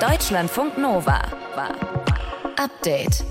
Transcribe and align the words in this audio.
Deutschlandfunk 0.00 0.78
Nova. 0.78 1.20
Update. 2.56 3.22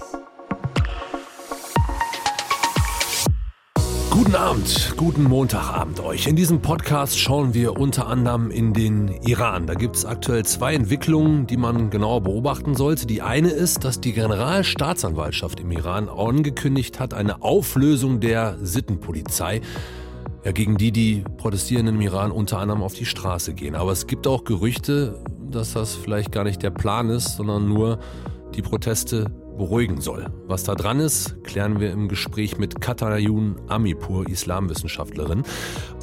Guten 4.12 4.36
Abend, 4.36 4.94
guten 4.96 5.24
Montagabend 5.24 6.00
euch. 6.00 6.28
In 6.28 6.36
diesem 6.36 6.62
Podcast 6.62 7.18
schauen 7.18 7.56
wir 7.56 7.80
unter 7.80 8.06
anderem 8.06 8.52
in 8.52 8.74
den 8.76 9.08
Iran. 9.08 9.66
Da 9.66 9.74
gibt 9.74 9.96
es 9.96 10.06
aktuell 10.06 10.46
zwei 10.46 10.76
Entwicklungen, 10.76 11.48
die 11.48 11.58
man 11.58 11.90
genauer 11.90 12.22
beobachten 12.22 12.76
sollte. 12.76 13.08
Die 13.08 13.24
eine 13.24 13.50
ist, 13.50 13.84
dass 13.84 14.00
die 14.00 14.14
Generalstaatsanwaltschaft 14.14 15.60
im 15.60 15.72
Iran 15.72 16.08
angekündigt 16.08 17.00
hat, 17.00 17.16
eine 17.16 17.42
Auflösung 17.42 18.20
der 18.20 18.58
Sittenpolizei. 18.62 19.62
Ja, 20.46 20.54
gegen 20.54 20.78
die 20.78 20.92
die 20.92 21.24
Protestierenden 21.38 21.96
im 21.96 22.02
Iran 22.02 22.32
unter 22.32 22.60
anderem 22.60 22.82
auf 22.82 22.94
die 22.94 23.06
Straße 23.06 23.54
gehen. 23.54 23.76
Aber 23.76 23.92
es 23.92 24.08
gibt 24.08 24.26
auch 24.26 24.46
Gerüchte, 24.46 25.22
dass 25.52 25.74
das 25.74 25.96
vielleicht 25.96 26.32
gar 26.32 26.46
nicht 26.46 26.64
der 26.64 26.70
Plan 26.70 27.10
ist, 27.10 27.36
sondern 27.36 27.68
nur 27.68 28.00
die 28.56 28.62
Proteste 28.62 29.30
beruhigen 29.58 30.00
soll. 30.00 30.28
Was 30.48 30.64
da 30.64 30.74
dran 30.74 31.00
ist, 31.02 31.44
klären 31.44 31.82
wir 31.82 31.92
im 31.92 32.08
Gespräch 32.08 32.58
mit 32.58 32.80
Katayun 32.80 33.58
Amipur, 33.68 34.28
Islamwissenschaftlerin. 34.28 35.44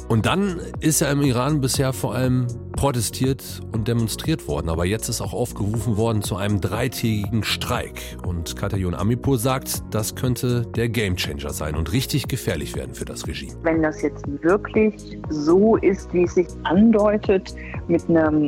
Und 0.07 0.25
dann 0.25 0.61
ist 0.79 1.01
ja 1.01 1.11
im 1.11 1.21
Iran 1.21 1.59
bisher 1.59 1.91
vor 1.91 2.15
allem 2.15 2.47
protestiert 2.77 3.59
und 3.73 3.89
demonstriert 3.89 4.47
worden. 4.47 4.69
Aber 4.69 4.85
jetzt 4.85 5.09
ist 5.09 5.19
auch 5.19 5.33
aufgerufen 5.33 5.97
worden 5.97 6.21
zu 6.21 6.37
einem 6.37 6.61
dreitägigen 6.61 7.43
Streik. 7.43 8.17
Und 8.25 8.55
Katayun 8.55 8.95
Amipur 8.95 9.37
sagt, 9.37 9.83
das 9.91 10.15
könnte 10.15 10.61
der 10.75 10.87
Gamechanger 10.87 11.49
sein 11.49 11.75
und 11.75 11.91
richtig 11.91 12.29
gefährlich 12.29 12.75
werden 12.75 12.95
für 12.95 13.03
das 13.03 13.27
Regime. 13.27 13.53
Wenn 13.63 13.83
das 13.83 14.01
jetzt 14.01 14.23
wirklich 14.41 15.19
so 15.29 15.75
ist, 15.77 16.13
wie 16.13 16.23
es 16.23 16.35
sich 16.35 16.47
andeutet, 16.63 17.53
mit 17.89 18.07
einem 18.09 18.47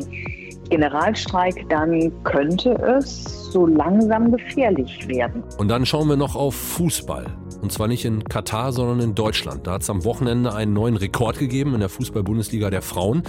Generalstreik, 0.69 1.67
dann 1.69 2.11
könnte 2.23 2.71
es 2.75 3.51
so 3.51 3.65
langsam 3.65 4.31
gefährlich 4.31 5.07
werden. 5.07 5.43
Und 5.57 5.67
dann 5.67 5.85
schauen 5.85 6.07
wir 6.07 6.15
noch 6.15 6.35
auf 6.35 6.55
Fußball. 6.55 7.25
Und 7.61 7.71
zwar 7.71 7.87
nicht 7.87 8.05
in 8.05 8.23
Katar, 8.23 8.71
sondern 8.71 8.99
in 9.01 9.15
Deutschland. 9.15 9.67
Da 9.67 9.73
hat 9.73 9.81
es 9.81 9.89
am 9.89 10.05
Wochenende 10.05 10.53
einen 10.53 10.73
neuen 10.73 10.95
Rekord 10.95 11.39
gegeben 11.39 11.73
in 11.73 11.81
der 11.81 11.89
Fußball-Bundesliga 11.89 12.69
der 12.69 12.81
Frauen. 12.81 13.23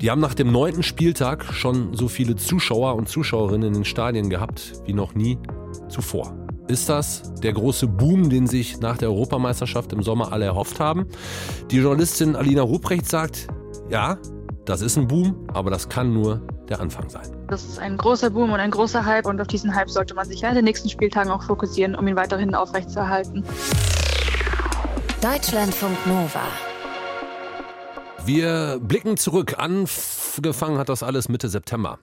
Die 0.00 0.10
haben 0.10 0.20
nach 0.20 0.34
dem 0.34 0.52
neunten 0.52 0.82
Spieltag 0.82 1.52
schon 1.52 1.94
so 1.94 2.08
viele 2.08 2.36
Zuschauer 2.36 2.94
und 2.94 3.08
Zuschauerinnen 3.08 3.68
in 3.68 3.74
den 3.74 3.84
Stadien 3.84 4.30
gehabt 4.30 4.72
wie 4.86 4.92
noch 4.92 5.14
nie 5.14 5.38
zuvor. 5.88 6.34
Ist 6.68 6.88
das 6.88 7.34
der 7.42 7.52
große 7.52 7.88
Boom, 7.88 8.30
den 8.30 8.46
sich 8.46 8.80
nach 8.80 8.96
der 8.96 9.10
Europameisterschaft 9.10 9.92
im 9.92 10.02
Sommer 10.02 10.32
alle 10.32 10.44
erhofft 10.44 10.78
haben? 10.78 11.06
Die 11.70 11.78
Journalistin 11.78 12.36
Alina 12.36 12.62
Ruprecht 12.62 13.08
sagt, 13.08 13.48
ja, 13.90 14.16
das 14.64 14.80
ist 14.80 14.96
ein 14.96 15.08
Boom, 15.08 15.48
aber 15.52 15.70
das 15.70 15.88
kann 15.88 16.14
nur 16.14 16.40
der 16.72 16.80
Anfang 16.80 17.08
sein. 17.10 17.30
Das 17.48 17.64
ist 17.64 17.78
ein 17.78 17.98
großer 17.98 18.30
Boom 18.30 18.52
und 18.52 18.60
ein 18.60 18.70
großer 18.70 19.04
Hype 19.04 19.26
und 19.26 19.40
auf 19.40 19.46
diesen 19.46 19.74
Hype 19.74 19.90
sollte 19.90 20.14
man 20.14 20.26
sich 20.26 20.40
ja 20.40 20.48
in 20.48 20.54
den 20.54 20.64
nächsten 20.64 20.88
Spieltagen 20.88 21.30
auch 21.30 21.42
fokussieren, 21.42 21.94
um 21.94 22.08
ihn 22.08 22.16
weiterhin 22.16 22.54
aufrechtzuerhalten. 22.54 23.44
Deutschlandfunk 25.20 26.06
Nova. 26.06 26.40
Wir 28.24 28.78
blicken 28.80 29.16
zurück. 29.16 29.56
Angefangen 29.58 30.78
hat 30.78 30.88
das 30.88 31.02
alles 31.02 31.28
Mitte 31.28 31.48
September. 31.48 31.98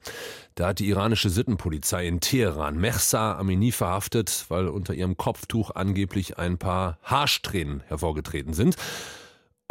Da 0.53 0.67
hat 0.67 0.79
die 0.79 0.89
iranische 0.89 1.29
Sittenpolizei 1.29 2.05
in 2.05 2.19
Teheran 2.19 2.77
Mehsa 2.77 3.37
Amini 3.37 3.71
verhaftet, 3.71 4.45
weil 4.49 4.67
unter 4.67 4.93
ihrem 4.93 5.17
Kopftuch 5.17 5.71
angeblich 5.73 6.37
ein 6.37 6.57
paar 6.57 6.99
Haarsträhnen 7.03 7.81
hervorgetreten 7.87 8.53
sind 8.53 8.75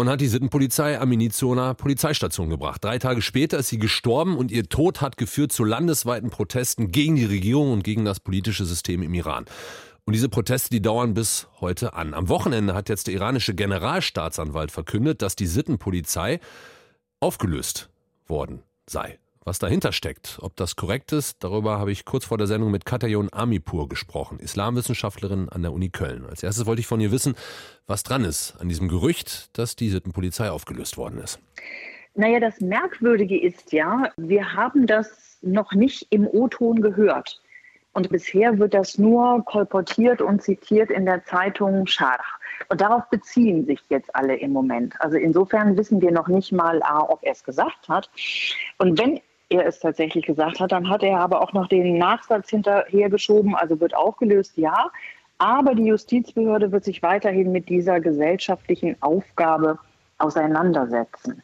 und 0.00 0.08
hat 0.08 0.20
die 0.20 0.28
Sittenpolizei 0.28 0.98
am 0.98 1.08
Munizoner 1.08 1.74
Polizeistation 1.74 2.48
gebracht. 2.48 2.84
Drei 2.84 2.98
Tage 2.98 3.20
später 3.20 3.58
ist 3.58 3.68
sie 3.68 3.78
gestorben 3.78 4.36
und 4.36 4.52
ihr 4.52 4.68
Tod 4.68 5.00
hat 5.00 5.16
geführt 5.16 5.50
zu 5.52 5.64
landesweiten 5.64 6.30
Protesten 6.30 6.92
gegen 6.92 7.16
die 7.16 7.24
Regierung 7.24 7.72
und 7.72 7.82
gegen 7.82 8.04
das 8.04 8.20
politische 8.20 8.64
System 8.64 9.02
im 9.02 9.12
Iran. 9.12 9.44
Und 10.04 10.14
diese 10.14 10.28
Proteste, 10.28 10.70
die 10.70 10.80
dauern 10.80 11.14
bis 11.14 11.48
heute 11.60 11.94
an. 11.94 12.14
Am 12.14 12.28
Wochenende 12.28 12.74
hat 12.74 12.88
jetzt 12.88 13.08
der 13.08 13.14
iranische 13.14 13.54
Generalstaatsanwalt 13.54 14.70
verkündet, 14.70 15.20
dass 15.20 15.36
die 15.36 15.46
Sittenpolizei 15.46 16.40
aufgelöst 17.20 17.90
worden 18.26 18.62
sei 18.86 19.18
was 19.44 19.58
dahinter 19.58 19.92
steckt. 19.92 20.38
Ob 20.42 20.56
das 20.56 20.76
korrekt 20.76 21.12
ist, 21.12 21.42
darüber 21.42 21.78
habe 21.78 21.92
ich 21.92 22.04
kurz 22.04 22.24
vor 22.24 22.38
der 22.38 22.46
Sendung 22.46 22.70
mit 22.70 22.84
Katayon 22.84 23.28
Amipur 23.32 23.88
gesprochen, 23.88 24.38
Islamwissenschaftlerin 24.38 25.48
an 25.48 25.62
der 25.62 25.72
Uni 25.72 25.88
Köln. 25.90 26.26
Als 26.26 26.42
erstes 26.42 26.66
wollte 26.66 26.80
ich 26.80 26.86
von 26.86 27.00
ihr 27.00 27.12
wissen, 27.12 27.34
was 27.86 28.02
dran 28.02 28.24
ist 28.24 28.56
an 28.60 28.68
diesem 28.68 28.88
Gerücht, 28.88 29.56
dass 29.58 29.76
die 29.76 29.88
Sittenpolizei 29.88 30.50
aufgelöst 30.50 30.96
worden 30.96 31.18
ist. 31.18 31.40
Naja, 32.14 32.40
das 32.40 32.60
Merkwürdige 32.60 33.40
ist 33.40 33.72
ja, 33.72 34.10
wir 34.16 34.52
haben 34.54 34.86
das 34.86 35.38
noch 35.40 35.72
nicht 35.72 36.06
im 36.10 36.26
O-Ton 36.26 36.82
gehört. 36.82 37.40
Und 37.92 38.10
bisher 38.10 38.58
wird 38.58 38.74
das 38.74 38.98
nur 38.98 39.44
kolportiert 39.44 40.20
und 40.20 40.42
zitiert 40.42 40.90
in 40.90 41.04
der 41.04 41.24
Zeitung 41.24 41.86
Scharch. 41.86 42.26
Und 42.68 42.80
darauf 42.80 43.08
beziehen 43.10 43.66
sich 43.66 43.80
jetzt 43.88 44.14
alle 44.14 44.36
im 44.36 44.52
Moment. 44.52 44.94
Also 45.00 45.16
insofern 45.16 45.76
wissen 45.76 46.00
wir 46.00 46.10
noch 46.10 46.28
nicht 46.28 46.52
mal, 46.52 46.80
ob 47.08 47.22
er 47.22 47.32
es 47.32 47.42
gesagt 47.42 47.88
hat. 47.88 48.10
Und 48.78 48.98
wenn 48.98 49.20
er 49.48 49.66
es 49.66 49.80
tatsächlich 49.80 50.26
gesagt 50.26 50.60
hat. 50.60 50.72
Dann 50.72 50.88
hat 50.88 51.02
er 51.02 51.18
aber 51.20 51.42
auch 51.42 51.52
noch 51.52 51.68
den 51.68 51.98
Nachsatz 51.98 52.50
hinterhergeschoben, 52.50 53.54
also 53.54 53.80
wird 53.80 53.94
aufgelöst, 53.96 54.56
ja. 54.56 54.90
Aber 55.38 55.74
die 55.74 55.86
Justizbehörde 55.86 56.72
wird 56.72 56.84
sich 56.84 57.02
weiterhin 57.02 57.52
mit 57.52 57.68
dieser 57.68 58.00
gesellschaftlichen 58.00 58.96
Aufgabe 59.00 59.78
auseinandersetzen. 60.18 61.42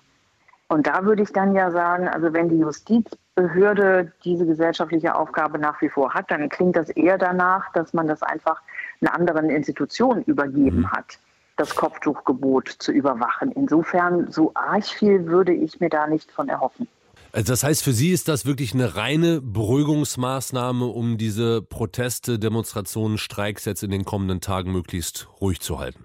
Und 0.69 0.87
da 0.87 1.05
würde 1.05 1.23
ich 1.23 1.33
dann 1.33 1.55
ja 1.55 1.71
sagen, 1.71 2.09
also 2.09 2.33
wenn 2.33 2.49
die 2.49 2.59
Justizbehörde 2.59 4.13
diese 4.25 4.47
gesellschaftliche 4.47 5.15
Aufgabe 5.15 5.59
nach 5.59 5.81
wie 5.81 5.89
vor 5.89 6.13
hat, 6.13 6.31
dann 6.31 6.49
klingt 6.49 6.75
das 6.77 6.91
eher 6.91 7.19
danach, 7.19 7.71
dass 7.73 7.93
man 7.93 8.09
das 8.09 8.23
einfach 8.23 8.61
einer 9.01 9.15
anderen 9.15 9.51
Institution 9.51 10.23
übergeben 10.25 10.81
mhm. 10.81 10.91
hat, 10.91 11.19
das 11.57 11.77
Kopftuchgebot 11.77 12.69
zu 12.69 12.91
überwachen. 12.91 13.53
Insofern, 13.53 14.31
so 14.33 14.51
arg 14.55 14.85
viel 14.85 15.27
würde 15.27 15.53
ich 15.53 15.79
mir 15.79 15.91
da 15.91 16.07
nicht 16.07 16.33
von 16.33 16.49
erhoffen. 16.49 16.89
Also 17.35 17.53
das 17.53 17.65
heißt, 17.65 17.83
für 17.83 17.91
Sie 17.91 18.13
ist 18.13 18.29
das 18.29 18.47
wirklich 18.47 18.75
eine 18.75 18.95
reine 18.95 19.41
Beruhigungsmaßnahme, 19.41 20.87
um 20.87 21.19
diese 21.19 21.63
Proteste, 21.63 22.39
Demonstrationen, 22.39 23.19
Streiks 23.19 23.65
jetzt 23.65 23.83
in 23.83 23.91
den 23.91 24.05
kommenden 24.05 24.41
Tagen 24.41 24.71
möglichst 24.71 25.27
ruhig 25.41 25.61
zu 25.61 25.81
halten? 25.81 26.05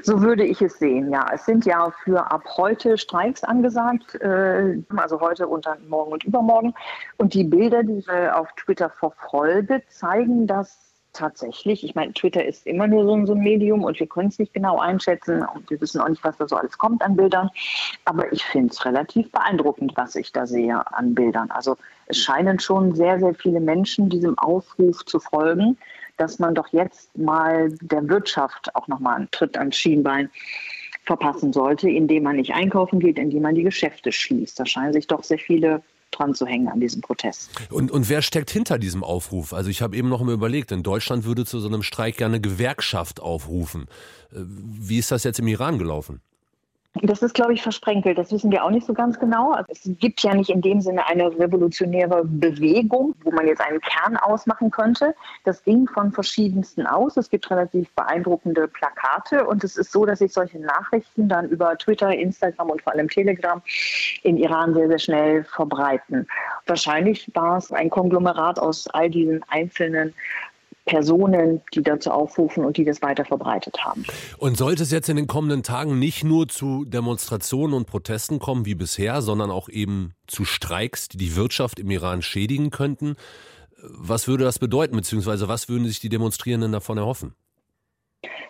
So 0.00 0.22
würde 0.22 0.46
ich 0.46 0.62
es 0.62 0.78
sehen, 0.78 1.12
ja. 1.12 1.26
Es 1.34 1.44
sind 1.44 1.66
ja 1.66 1.92
für 2.02 2.30
ab 2.30 2.44
heute 2.56 2.96
Streiks 2.96 3.44
angesagt, 3.44 4.14
äh, 4.22 4.82
also 4.96 5.20
heute 5.20 5.48
und 5.48 5.66
dann 5.66 5.86
morgen 5.86 6.12
und 6.12 6.24
übermorgen. 6.24 6.72
Und 7.18 7.34
die 7.34 7.44
Bilder, 7.44 7.82
die 7.82 7.98
ich 7.98 8.10
auf 8.10 8.48
Twitter 8.56 8.88
verfolge, 8.88 9.82
zeigen, 9.88 10.46
dass 10.46 10.85
tatsächlich, 11.16 11.82
ich 11.82 11.94
meine, 11.94 12.12
Twitter 12.12 12.44
ist 12.44 12.66
immer 12.66 12.86
nur 12.86 13.04
so, 13.04 13.26
so 13.26 13.32
ein 13.32 13.40
Medium 13.40 13.84
und 13.84 13.98
wir 13.98 14.06
können 14.06 14.28
es 14.28 14.38
nicht 14.38 14.54
genau 14.54 14.78
einschätzen 14.78 15.44
und 15.54 15.68
wir 15.70 15.80
wissen 15.80 16.00
auch 16.00 16.08
nicht, 16.08 16.22
was 16.22 16.36
da 16.36 16.46
so 16.46 16.56
alles 16.56 16.78
kommt 16.78 17.02
an 17.02 17.16
Bildern. 17.16 17.50
Aber 18.04 18.30
ich 18.32 18.44
finde 18.44 18.72
es 18.72 18.84
relativ 18.84 19.30
beeindruckend, 19.32 19.92
was 19.96 20.14
ich 20.14 20.32
da 20.32 20.46
sehe 20.46 20.80
an 20.92 21.14
Bildern. 21.14 21.50
Also 21.50 21.76
es 22.06 22.18
scheinen 22.18 22.60
schon 22.60 22.94
sehr, 22.94 23.18
sehr 23.18 23.34
viele 23.34 23.60
Menschen 23.60 24.08
diesem 24.08 24.38
Aufruf 24.38 25.04
zu 25.04 25.18
folgen, 25.18 25.76
dass 26.18 26.38
man 26.38 26.54
doch 26.54 26.68
jetzt 26.68 27.16
mal 27.16 27.70
der 27.80 28.08
Wirtschaft 28.08 28.74
auch 28.74 28.88
nochmal 28.88 29.16
einen 29.16 29.30
Tritt 29.30 29.56
ans 29.58 29.76
Schienbein 29.76 30.30
verpassen 31.04 31.52
sollte, 31.52 31.88
indem 31.88 32.24
man 32.24 32.36
nicht 32.36 32.52
einkaufen 32.52 33.00
geht, 33.00 33.18
indem 33.18 33.42
man 33.42 33.54
die 33.54 33.62
Geschäfte 33.62 34.12
schließt. 34.12 34.58
Da 34.58 34.66
scheinen 34.66 34.92
sich 34.92 35.06
doch 35.06 35.22
sehr 35.22 35.38
viele 35.38 35.82
dran 36.16 36.34
zu 36.34 36.46
hängen 36.46 36.68
an 36.68 36.80
diesem 36.80 37.00
Protest. 37.00 37.50
Und, 37.70 37.90
und 37.90 38.08
wer 38.08 38.22
steckt 38.22 38.50
hinter 38.50 38.78
diesem 38.78 39.04
Aufruf? 39.04 39.52
Also 39.52 39.70
ich 39.70 39.82
habe 39.82 39.96
eben 39.96 40.08
noch 40.08 40.22
mal 40.22 40.32
überlegt, 40.32 40.72
in 40.72 40.82
Deutschland 40.82 41.24
würde 41.24 41.44
zu 41.44 41.60
so 41.60 41.68
einem 41.68 41.82
Streik 41.82 42.16
gerne 42.16 42.40
Gewerkschaft 42.40 43.20
aufrufen. 43.20 43.86
Äh, 44.32 44.40
wie 44.40 44.98
ist 44.98 45.10
das 45.10 45.24
jetzt 45.24 45.38
im 45.38 45.48
Iran 45.48 45.78
gelaufen? 45.78 46.20
Das 47.02 47.22
ist, 47.22 47.34
glaube 47.34 47.52
ich, 47.52 47.62
versprenkelt. 47.62 48.18
Das 48.18 48.32
wissen 48.32 48.50
wir 48.50 48.64
auch 48.64 48.70
nicht 48.70 48.86
so 48.86 48.94
ganz 48.94 49.18
genau. 49.18 49.52
Also 49.52 49.70
es 49.72 49.98
gibt 49.98 50.22
ja 50.22 50.34
nicht 50.34 50.50
in 50.50 50.60
dem 50.60 50.80
Sinne 50.80 51.06
eine 51.06 51.26
revolutionäre 51.38 52.24
Bewegung, 52.24 53.14
wo 53.22 53.30
man 53.30 53.46
jetzt 53.46 53.60
einen 53.60 53.80
Kern 53.80 54.16
ausmachen 54.16 54.70
könnte. 54.70 55.14
Das 55.44 55.62
ging 55.64 55.86
von 55.88 56.12
verschiedensten 56.12 56.86
aus. 56.86 57.16
Es 57.16 57.30
gibt 57.30 57.50
relativ 57.50 57.88
beeindruckende 57.90 58.68
Plakate 58.68 59.46
und 59.46 59.64
es 59.64 59.76
ist 59.76 59.92
so, 59.92 60.06
dass 60.06 60.20
sich 60.20 60.32
solche 60.32 60.58
Nachrichten 60.58 61.28
dann 61.28 61.48
über 61.48 61.76
Twitter, 61.76 62.12
Instagram 62.12 62.70
und 62.70 62.82
vor 62.82 62.92
allem 62.92 63.08
Telegram 63.08 63.62
in 64.22 64.36
Iran 64.36 64.74
sehr, 64.74 64.88
sehr 64.88 64.98
schnell 64.98 65.44
verbreiten. 65.44 66.26
Wahrscheinlich 66.66 67.30
war 67.34 67.58
es 67.58 67.72
ein 67.72 67.90
Konglomerat 67.90 68.58
aus 68.58 68.86
all 68.88 69.10
diesen 69.10 69.42
einzelnen 69.48 70.14
Personen, 70.86 71.60
die 71.74 71.82
dazu 71.82 72.10
aufrufen 72.10 72.64
und 72.64 72.76
die 72.76 72.84
das 72.84 73.02
weiter 73.02 73.24
verbreitet 73.24 73.76
haben. 73.84 74.04
Und 74.38 74.56
sollte 74.56 74.84
es 74.84 74.92
jetzt 74.92 75.08
in 75.08 75.16
den 75.16 75.26
kommenden 75.26 75.62
Tagen 75.62 75.98
nicht 75.98 76.24
nur 76.24 76.48
zu 76.48 76.84
Demonstrationen 76.84 77.74
und 77.74 77.86
Protesten 77.86 78.38
kommen 78.38 78.64
wie 78.64 78.76
bisher, 78.76 79.20
sondern 79.20 79.50
auch 79.50 79.68
eben 79.68 80.14
zu 80.26 80.44
Streiks, 80.44 81.08
die 81.08 81.18
die 81.18 81.36
Wirtschaft 81.36 81.80
im 81.80 81.90
Iran 81.90 82.22
schädigen 82.22 82.70
könnten, 82.70 83.16
was 83.82 84.26
würde 84.26 84.44
das 84.44 84.58
bedeuten, 84.58 84.96
beziehungsweise 84.96 85.48
was 85.48 85.68
würden 85.68 85.86
sich 85.86 86.00
die 86.00 86.08
Demonstrierenden 86.08 86.72
davon 86.72 86.98
erhoffen? 86.98 87.34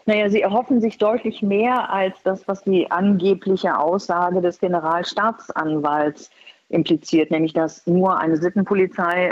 Naja, 0.04 0.28
sie 0.28 0.40
erhoffen 0.40 0.80
sich 0.80 0.98
deutlich 0.98 1.42
mehr 1.42 1.92
als 1.92 2.22
das, 2.22 2.46
was 2.46 2.62
die 2.62 2.90
angebliche 2.90 3.76
Aussage 3.76 4.40
des 4.40 4.60
Generalstaatsanwalts 4.60 6.30
impliziert, 6.68 7.30
nämlich 7.30 7.52
dass 7.52 7.86
nur 7.86 8.18
eine 8.18 8.36
Sittenpolizei 8.36 9.30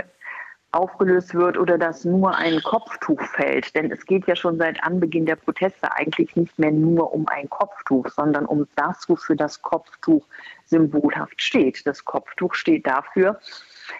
aufgelöst 0.75 1.33
wird 1.33 1.57
oder 1.57 1.77
dass 1.77 2.05
nur 2.05 2.35
ein 2.35 2.61
Kopftuch 2.61 3.21
fällt. 3.21 3.73
Denn 3.75 3.91
es 3.91 4.05
geht 4.05 4.27
ja 4.27 4.35
schon 4.35 4.57
seit 4.57 4.83
Anbeginn 4.83 5.25
der 5.25 5.37
Proteste 5.37 5.91
eigentlich 5.93 6.35
nicht 6.35 6.59
mehr 6.59 6.71
nur 6.71 7.13
um 7.13 7.27
ein 7.27 7.49
Kopftuch, 7.49 8.09
sondern 8.09 8.45
um 8.45 8.67
das, 8.75 9.07
wofür 9.07 9.35
das 9.35 9.61
Kopftuch 9.61 10.25
symbolhaft 10.65 11.41
steht. 11.41 11.85
Das 11.87 12.03
Kopftuch 12.03 12.53
steht 12.53 12.85
dafür, 12.85 13.39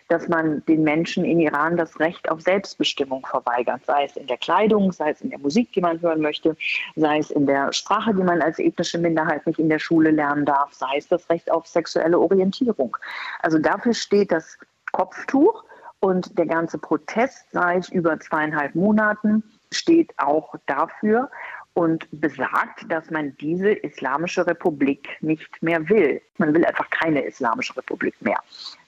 dass 0.07 0.27
man 0.27 0.65
den 0.65 0.83
Menschen 0.83 1.23
in 1.23 1.39
Iran 1.39 1.77
das 1.77 1.99
Recht 1.99 2.29
auf 2.29 2.41
Selbstbestimmung 2.41 3.25
verweigert, 3.25 3.85
sei 3.85 4.05
es 4.05 4.17
in 4.17 4.27
der 4.27 4.37
Kleidung, 4.37 4.91
sei 4.91 5.11
es 5.11 5.21
in 5.21 5.29
der 5.29 5.39
Musik, 5.39 5.71
die 5.73 5.81
man 5.81 6.01
hören 6.01 6.21
möchte, 6.21 6.57
sei 6.95 7.19
es 7.19 7.31
in 7.31 7.45
der 7.45 7.71
Sprache, 7.71 8.13
die 8.13 8.23
man 8.23 8.41
als 8.41 8.59
ethnische 8.59 8.97
Minderheit 8.97 9.45
nicht 9.45 9.59
in 9.59 9.69
der 9.69 9.79
Schule 9.79 10.11
lernen 10.11 10.45
darf, 10.45 10.73
sei 10.73 10.97
es 10.97 11.07
das 11.07 11.29
Recht 11.29 11.51
auf 11.51 11.67
sexuelle 11.67 12.19
Orientierung. 12.19 12.97
Also 13.41 13.59
dafür 13.59 13.93
steht 13.93 14.31
das 14.31 14.57
Kopftuch 14.91 15.63
und 16.05 16.37
der 16.37 16.45
ganze 16.45 16.77
Protest 16.77 17.47
seit 17.51 17.89
über 17.89 18.19
zweieinhalb 18.19 18.75
Monaten 18.75 19.43
steht 19.71 20.13
auch 20.17 20.53
dafür 20.67 21.31
und 21.73 22.07
besagt, 22.11 22.89
dass 22.89 23.09
man 23.09 23.35
diese 23.37 23.71
Islamische 23.71 24.45
Republik 24.45 25.09
nicht 25.21 25.49
mehr 25.63 25.89
will. 25.89 26.21
Man 26.37 26.53
will 26.53 26.63
einfach 26.63 26.87
keine 26.91 27.25
Islamische 27.25 27.75
Republik 27.75 28.13
mehr. 28.21 28.37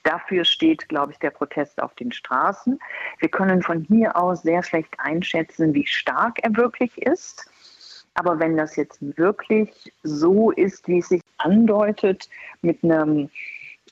Dafür 0.04 0.44
steht, 0.44 0.88
glaube 0.88 1.10
ich, 1.10 1.18
der 1.18 1.30
Protest 1.30 1.82
auf 1.82 1.92
den 1.96 2.12
Straßen. 2.12 2.78
Wir 3.18 3.28
können 3.28 3.62
von 3.62 3.82
hier 3.82 4.16
aus 4.16 4.42
sehr 4.42 4.62
schlecht 4.62 4.94
einschätzen, 4.98 5.74
wie 5.74 5.86
stark 5.88 6.38
er 6.44 6.56
wirklich 6.56 6.96
ist. 6.98 7.50
Aber 8.14 8.38
wenn 8.38 8.56
das 8.56 8.76
jetzt 8.76 8.98
wirklich 9.18 9.92
so 10.04 10.52
ist, 10.52 10.86
wie 10.86 10.98
es 10.98 11.08
sich 11.08 11.22
andeutet, 11.38 12.28
mit 12.62 12.84
einem 12.84 13.28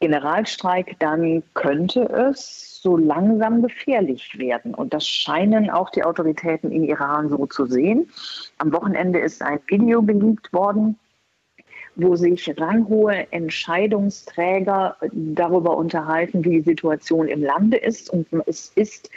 Generalstreik, 0.01 0.97
dann 0.99 1.43
könnte 1.55 2.03
es 2.03 2.81
so 2.83 2.97
langsam 2.97 3.63
gefährlich 3.63 4.39
werden. 4.39 4.75
Und 4.75 4.95
das 4.95 5.07
scheinen 5.07 5.71
auch 5.71 5.91
die 5.91 6.05
Autoritäten 6.05 6.71
in 6.71 6.85
Iran 6.85 7.29
so 7.29 7.47
zu 7.47 7.67
sehen. 7.67 8.09
Am 8.59 8.73
Wochenende 8.73 9.19
ist 9.19 9.43
ein 9.43 9.59
Video 9.67 10.03
geleakt 10.03 10.53
worden, 10.53 10.99
wo 11.97 12.15
sich 12.15 12.53
ranghohe 12.61 13.27
Entscheidungsträger 13.33 14.97
darüber 15.13 15.77
unterhalten, 15.77 16.45
wie 16.45 16.59
die 16.59 16.71
Situation 16.71 17.27
im 17.29 17.43
Lande 17.43 17.79
ist. 17.79 18.11
Und 18.11 18.27
es 18.47 18.71
ist 18.75 19.11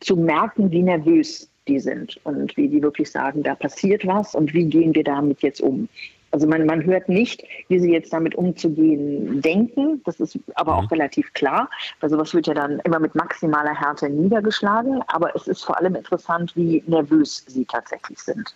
zu 0.00 0.16
merken, 0.16 0.70
wie 0.70 0.82
nervös 0.82 1.48
die 1.68 1.80
sind 1.80 2.20
und 2.24 2.56
wie 2.56 2.68
die 2.68 2.82
wirklich 2.82 3.10
sagen, 3.10 3.42
da 3.42 3.54
passiert 3.54 4.06
was 4.06 4.34
und 4.34 4.52
wie 4.54 4.66
gehen 4.66 4.94
wir 4.94 5.04
damit 5.04 5.42
jetzt 5.42 5.60
um. 5.60 5.88
Also 6.36 6.46
man, 6.46 6.66
man 6.66 6.84
hört 6.84 7.08
nicht, 7.08 7.42
wie 7.68 7.78
sie 7.78 7.90
jetzt 7.90 8.12
damit 8.12 8.34
umzugehen 8.34 9.40
denken. 9.40 10.02
Das 10.04 10.20
ist 10.20 10.38
aber 10.54 10.76
auch 10.76 10.82
mhm. 10.82 10.88
relativ 10.88 11.32
klar, 11.32 11.70
weil 12.00 12.10
sowas 12.10 12.34
wird 12.34 12.46
ja 12.46 12.52
dann 12.52 12.78
immer 12.80 13.00
mit 13.00 13.14
maximaler 13.14 13.74
Härte 13.74 14.10
niedergeschlagen. 14.10 15.00
Aber 15.06 15.34
es 15.34 15.46
ist 15.46 15.64
vor 15.64 15.78
allem 15.78 15.94
interessant, 15.94 16.54
wie 16.54 16.84
nervös 16.86 17.42
sie 17.46 17.64
tatsächlich 17.64 18.18
sind. 18.18 18.54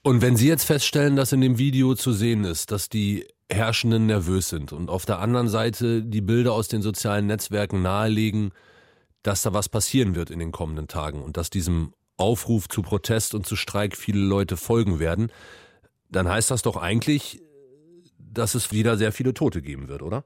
Und 0.00 0.22
wenn 0.22 0.36
Sie 0.36 0.48
jetzt 0.48 0.64
feststellen, 0.64 1.14
dass 1.14 1.32
in 1.32 1.42
dem 1.42 1.58
Video 1.58 1.94
zu 1.94 2.12
sehen 2.12 2.44
ist, 2.44 2.72
dass 2.72 2.88
die 2.88 3.26
Herrschenden 3.50 4.06
nervös 4.06 4.48
sind 4.48 4.72
und 4.72 4.88
auf 4.88 5.04
der 5.04 5.18
anderen 5.18 5.48
Seite 5.48 6.02
die 6.02 6.22
Bilder 6.22 6.54
aus 6.54 6.68
den 6.68 6.80
sozialen 6.80 7.26
Netzwerken 7.26 7.82
nahelegen, 7.82 8.52
dass 9.22 9.42
da 9.42 9.52
was 9.52 9.68
passieren 9.68 10.14
wird 10.14 10.30
in 10.30 10.38
den 10.38 10.50
kommenden 10.50 10.88
Tagen 10.88 11.20
und 11.20 11.36
dass 11.36 11.50
diesem 11.50 11.92
Aufruf 12.16 12.68
zu 12.68 12.80
Protest 12.80 13.34
und 13.34 13.46
zu 13.46 13.54
Streik 13.54 13.98
viele 13.98 14.20
Leute 14.20 14.56
folgen 14.56 14.98
werden, 14.98 15.30
dann 16.12 16.28
heißt 16.28 16.50
das 16.50 16.62
doch 16.62 16.76
eigentlich, 16.76 17.42
dass 18.18 18.54
es 18.54 18.72
wieder 18.72 18.96
sehr 18.96 19.12
viele 19.12 19.34
Tote 19.34 19.62
geben 19.62 19.88
wird, 19.88 20.02
oder? 20.02 20.24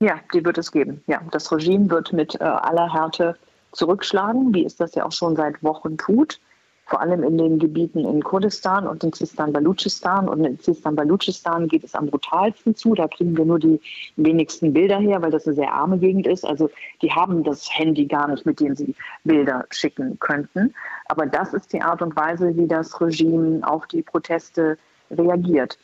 Ja, 0.00 0.18
die 0.32 0.44
wird 0.44 0.58
es 0.58 0.72
geben. 0.72 1.02
Ja, 1.06 1.20
das 1.30 1.52
Regime 1.52 1.90
wird 1.90 2.12
mit 2.12 2.40
äh, 2.40 2.44
aller 2.44 2.92
Härte 2.92 3.36
zurückschlagen, 3.72 4.54
wie 4.54 4.64
es 4.64 4.76
das 4.76 4.94
ja 4.94 5.04
auch 5.04 5.12
schon 5.12 5.36
seit 5.36 5.62
Wochen 5.62 5.96
tut. 5.96 6.40
Vor 6.86 7.00
allem 7.00 7.22
in 7.22 7.38
den 7.38 7.58
Gebieten 7.60 8.00
in 8.00 8.22
Kurdistan 8.22 8.86
und 8.86 9.04
in 9.04 9.12
Sistan-Baluchistan. 9.12 10.28
Und 10.28 10.44
in 10.44 10.58
Sistan-Baluchistan 10.58 11.68
geht 11.68 11.84
es 11.84 11.94
am 11.94 12.06
brutalsten 12.06 12.74
zu. 12.74 12.94
Da 12.94 13.06
kriegen 13.06 13.36
wir 13.36 13.44
nur 13.44 13.60
die 13.60 13.80
wenigsten 14.16 14.72
Bilder 14.72 14.98
her, 14.98 15.22
weil 15.22 15.30
das 15.30 15.46
eine 15.46 15.54
sehr 15.54 15.72
arme 15.72 15.98
Gegend 15.98 16.26
ist. 16.26 16.44
Also 16.44 16.68
die 17.00 17.12
haben 17.12 17.44
das 17.44 17.68
Handy 17.72 18.06
gar 18.06 18.28
nicht, 18.28 18.44
mit 18.44 18.58
dem 18.58 18.74
sie 18.74 18.94
Bilder 19.22 19.64
schicken 19.70 20.18
könnten. 20.18 20.74
Aber 21.06 21.26
das 21.26 21.54
ist 21.54 21.72
die 21.72 21.80
Art 21.80 22.02
und 22.02 22.16
Weise, 22.16 22.56
wie 22.56 22.66
das 22.66 23.00
Regime 23.00 23.60
auf 23.66 23.86
die 23.86 24.02
Proteste 24.02 24.76
reagiert. 25.12 25.78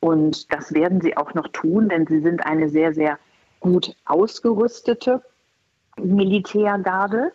Und 0.00 0.52
das 0.52 0.74
werden 0.74 1.00
sie 1.00 1.16
auch 1.16 1.32
noch 1.34 1.48
tun, 1.48 1.88
denn 1.88 2.06
sie 2.06 2.20
sind 2.20 2.44
eine 2.44 2.68
sehr, 2.68 2.92
sehr 2.92 3.18
gut 3.60 3.94
ausgerüstete 4.04 5.22
Militärgarde. 5.96 7.32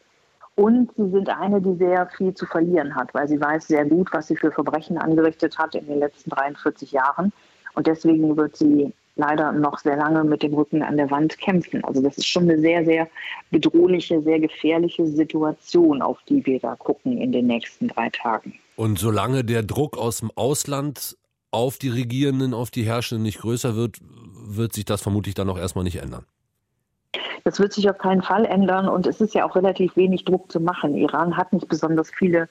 Und 0.55 0.91
sie 0.97 1.09
sind 1.09 1.29
eine, 1.29 1.61
die 1.61 1.75
sehr 1.75 2.07
viel 2.07 2.33
zu 2.33 2.45
verlieren 2.45 2.93
hat, 2.93 3.13
weil 3.13 3.27
sie 3.27 3.39
weiß 3.39 3.67
sehr 3.67 3.85
gut, 3.85 4.09
was 4.11 4.27
sie 4.27 4.35
für 4.35 4.51
Verbrechen 4.51 4.97
angerichtet 4.97 5.57
hat 5.57 5.73
in 5.73 5.87
den 5.87 5.99
letzten 5.99 6.31
43 6.31 6.91
Jahren. 6.91 7.31
Und 7.75 7.87
deswegen 7.87 8.35
wird 8.35 8.57
sie 8.57 8.93
leider 9.15 9.51
noch 9.51 9.79
sehr 9.79 9.97
lange 9.97 10.23
mit 10.23 10.43
dem 10.43 10.53
Rücken 10.53 10.81
an 10.81 10.97
der 10.97 11.11
Wand 11.11 11.37
kämpfen. 11.37 11.83
Also 11.83 12.01
das 12.01 12.17
ist 12.17 12.27
schon 12.27 12.43
eine 12.43 12.59
sehr, 12.59 12.83
sehr 12.85 13.07
bedrohliche, 13.51 14.21
sehr 14.21 14.39
gefährliche 14.39 15.05
Situation, 15.07 16.01
auf 16.01 16.19
die 16.27 16.45
wir 16.45 16.59
da 16.59 16.75
gucken 16.75 17.17
in 17.17 17.31
den 17.31 17.47
nächsten 17.47 17.87
drei 17.87 18.09
Tagen. 18.09 18.53
Und 18.79 18.97
solange 18.97 19.43
der 19.43 19.61
Druck 19.61 19.97
aus 19.97 20.19
dem 20.19 20.31
Ausland 20.35 21.17
auf 21.51 21.79
die 21.79 21.89
Regierenden, 21.89 22.53
auf 22.53 22.71
die 22.71 22.83
Herrschenden 22.83 23.23
nicht 23.23 23.41
größer 23.41 23.75
wird, 23.75 23.97
wird 24.01 24.71
sich 24.71 24.85
das 24.85 25.01
vermutlich 25.01 25.35
dann 25.35 25.49
auch 25.49 25.57
erstmal 25.57 25.83
nicht 25.83 25.97
ändern. 25.97 26.23
Das 27.43 27.59
wird 27.59 27.73
sich 27.73 27.89
auf 27.89 27.97
keinen 27.97 28.21
Fall 28.21 28.45
ändern 28.45 28.87
und 28.87 29.05
es 29.05 29.19
ist 29.19 29.33
ja 29.33 29.45
auch 29.45 29.57
relativ 29.57 29.97
wenig 29.97 30.23
Druck 30.23 30.49
zu 30.49 30.61
machen. 30.61 30.95
Iran 30.95 31.35
hat 31.35 31.51
nicht 31.51 31.67
besonders 31.67 32.09
viele 32.09 32.47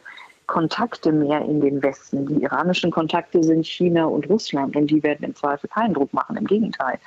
Kontakte 0.46 1.12
mehr 1.12 1.40
in 1.46 1.62
den 1.62 1.82
Westen. 1.82 2.26
Die 2.26 2.42
iranischen 2.42 2.90
Kontakte 2.90 3.42
sind 3.42 3.66
China 3.66 4.04
und 4.04 4.28
Russland 4.28 4.76
und 4.76 4.90
die 4.90 5.02
werden 5.02 5.25
im 5.25 5.34
Zweifel 5.34 5.69
keinen 5.69 5.94
Druck 5.94 6.12
machen, 6.12 6.36
im 6.36 6.46
Gegenteil. 6.46 6.98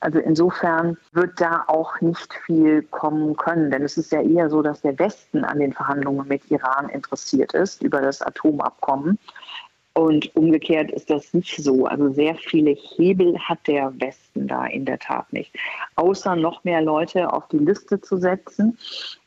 Also 0.00 0.18
insofern 0.18 0.96
wird 1.12 1.38
da 1.40 1.64
auch 1.66 2.00
nicht 2.00 2.32
viel 2.46 2.82
kommen 2.84 3.36
können, 3.36 3.70
denn 3.70 3.82
es 3.82 3.98
ist 3.98 4.12
ja 4.12 4.22
eher 4.22 4.48
so, 4.48 4.62
dass 4.62 4.80
der 4.80 4.98
Westen 4.98 5.44
an 5.44 5.58
den 5.58 5.74
Verhandlungen 5.74 6.26
mit 6.26 6.50
Iran 6.50 6.88
interessiert 6.88 7.52
ist 7.52 7.82
über 7.82 8.00
das 8.00 8.22
Atomabkommen 8.22 9.18
und 10.00 10.34
umgekehrt 10.34 10.90
ist 10.90 11.10
das 11.10 11.34
nicht 11.34 11.62
so. 11.62 11.84
Also 11.84 12.10
sehr 12.14 12.34
viele 12.34 12.70
Hebel 12.70 13.38
hat 13.38 13.58
der 13.66 13.92
Westen 14.00 14.48
da 14.48 14.64
in 14.64 14.86
der 14.86 14.98
Tat 14.98 15.30
nicht. 15.30 15.54
Außer 15.96 16.36
noch 16.36 16.64
mehr 16.64 16.80
Leute 16.80 17.30
auf 17.30 17.48
die 17.48 17.58
Liste 17.58 18.00
zu 18.00 18.16
setzen, 18.16 18.78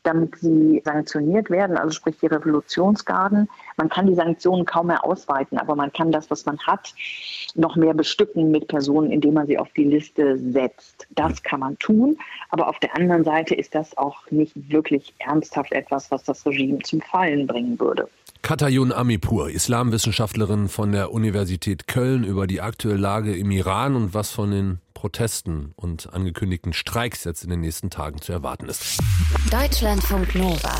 damit 0.02 0.34
sie 0.34 0.82
sanktioniert 0.84 1.48
werden, 1.48 1.76
also 1.76 1.92
sprich 1.92 2.16
die 2.20 2.26
Revolutionsgarden. 2.26 3.48
Man 3.76 3.88
kann 3.88 4.08
die 4.08 4.16
Sanktionen 4.16 4.64
kaum 4.64 4.88
mehr 4.88 5.04
ausweiten, 5.04 5.58
aber 5.58 5.76
man 5.76 5.92
kann 5.92 6.10
das, 6.10 6.28
was 6.32 6.44
man 6.44 6.58
hat, 6.58 6.92
noch 7.54 7.76
mehr 7.76 7.94
bestücken 7.94 8.50
mit 8.50 8.66
Personen, 8.66 9.12
indem 9.12 9.34
man 9.34 9.46
sie 9.46 9.58
auf 9.58 9.72
die 9.76 9.84
Liste 9.84 10.36
setzt. 10.36 11.06
Das 11.10 11.40
kann 11.44 11.60
man 11.60 11.78
tun, 11.78 12.18
aber 12.50 12.66
auf 12.66 12.80
der 12.80 12.96
anderen 12.96 13.22
Seite 13.22 13.54
ist 13.54 13.76
das 13.76 13.96
auch 13.96 14.28
nicht 14.32 14.52
wirklich 14.72 15.14
ernsthaft 15.20 15.70
etwas, 15.70 16.10
was 16.10 16.24
das 16.24 16.44
Regime 16.44 16.80
zum 16.80 17.00
Fallen 17.00 17.46
bringen 17.46 17.78
würde. 17.78 18.08
Katayun 18.44 18.92
Amipur, 18.92 19.48
Islamwissenschaftlerin 19.48 20.68
von 20.68 20.92
der 20.92 21.12
Universität 21.12 21.86
Köln 21.86 22.24
über 22.24 22.46
die 22.46 22.60
aktuelle 22.60 22.98
Lage 22.98 23.34
im 23.34 23.50
Iran 23.50 23.96
und 23.96 24.12
was 24.12 24.32
von 24.32 24.50
den 24.50 24.80
Protesten 24.92 25.72
und 25.76 26.12
angekündigten 26.12 26.74
Streiks 26.74 27.24
jetzt 27.24 27.42
in 27.42 27.48
den 27.48 27.62
nächsten 27.62 27.88
Tagen 27.88 28.20
zu 28.20 28.32
erwarten 28.32 28.68
ist. 28.68 28.98
Deutschlandfunk 29.50 30.34
Nova. 30.34 30.76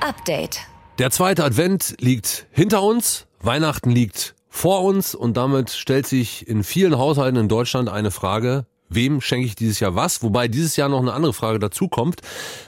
Update. 0.00 0.58
Der 0.98 1.12
zweite 1.12 1.44
Advent 1.44 1.94
liegt 2.00 2.48
hinter 2.50 2.82
uns, 2.82 3.28
Weihnachten 3.38 3.90
liegt 3.90 4.34
vor 4.48 4.82
uns 4.82 5.14
und 5.14 5.36
damit 5.36 5.70
stellt 5.70 6.08
sich 6.08 6.48
in 6.48 6.64
vielen 6.64 6.98
Haushalten 6.98 7.38
in 7.38 7.48
Deutschland 7.48 7.88
eine 7.88 8.10
Frage, 8.10 8.66
wem 8.88 9.20
schenke 9.20 9.46
ich 9.46 9.54
dieses 9.54 9.80
Jahr 9.80 9.94
was? 9.94 10.22
Wobei 10.22 10.48
dieses 10.48 10.76
Jahr 10.76 10.88
noch 10.88 11.00
eine 11.00 11.12
andere 11.12 11.32
Frage 11.32 11.58
dazu 11.58 11.88
kommt. 11.88 12.20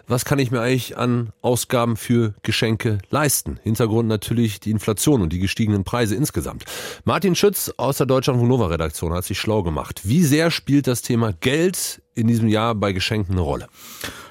Was 0.07 0.25
kann 0.25 0.39
ich 0.39 0.51
mir 0.51 0.61
eigentlich 0.61 0.97
an 0.97 1.31
Ausgaben 1.43 1.97
für 1.97 2.35
Geschenke 2.43 2.99
leisten? 3.11 3.59
Hintergrund 3.63 4.09
natürlich 4.09 4.61
die 4.61 4.71
Inflation 4.71 5.23
und 5.23 5.33
die 5.33 5.39
gestiegenen 5.39 5.85
Preise 5.85 6.15
insgesamt. 6.15 6.65
Martin 7.05 7.35
Schütz 7.35 7.73
aus 7.77 7.99
der 7.99 8.07
Deutschland 8.07 8.43
Nova 8.43 8.67
Redaktion 8.67 9.13
hat 9.13 9.25
sich 9.25 9.39
schlau 9.39 9.63
gemacht. 9.63 10.01
Wie 10.05 10.25
sehr 10.25 10.51
spielt 10.51 10.87
das 10.87 11.03
Thema 11.03 11.33
Geld 11.33 12.03
in 12.15 12.27
diesem 12.27 12.49
Jahr 12.49 12.75
bei 12.75 12.93
Geschenken 12.93 13.35
eine 13.35 13.43
Rolle? 13.43 13.69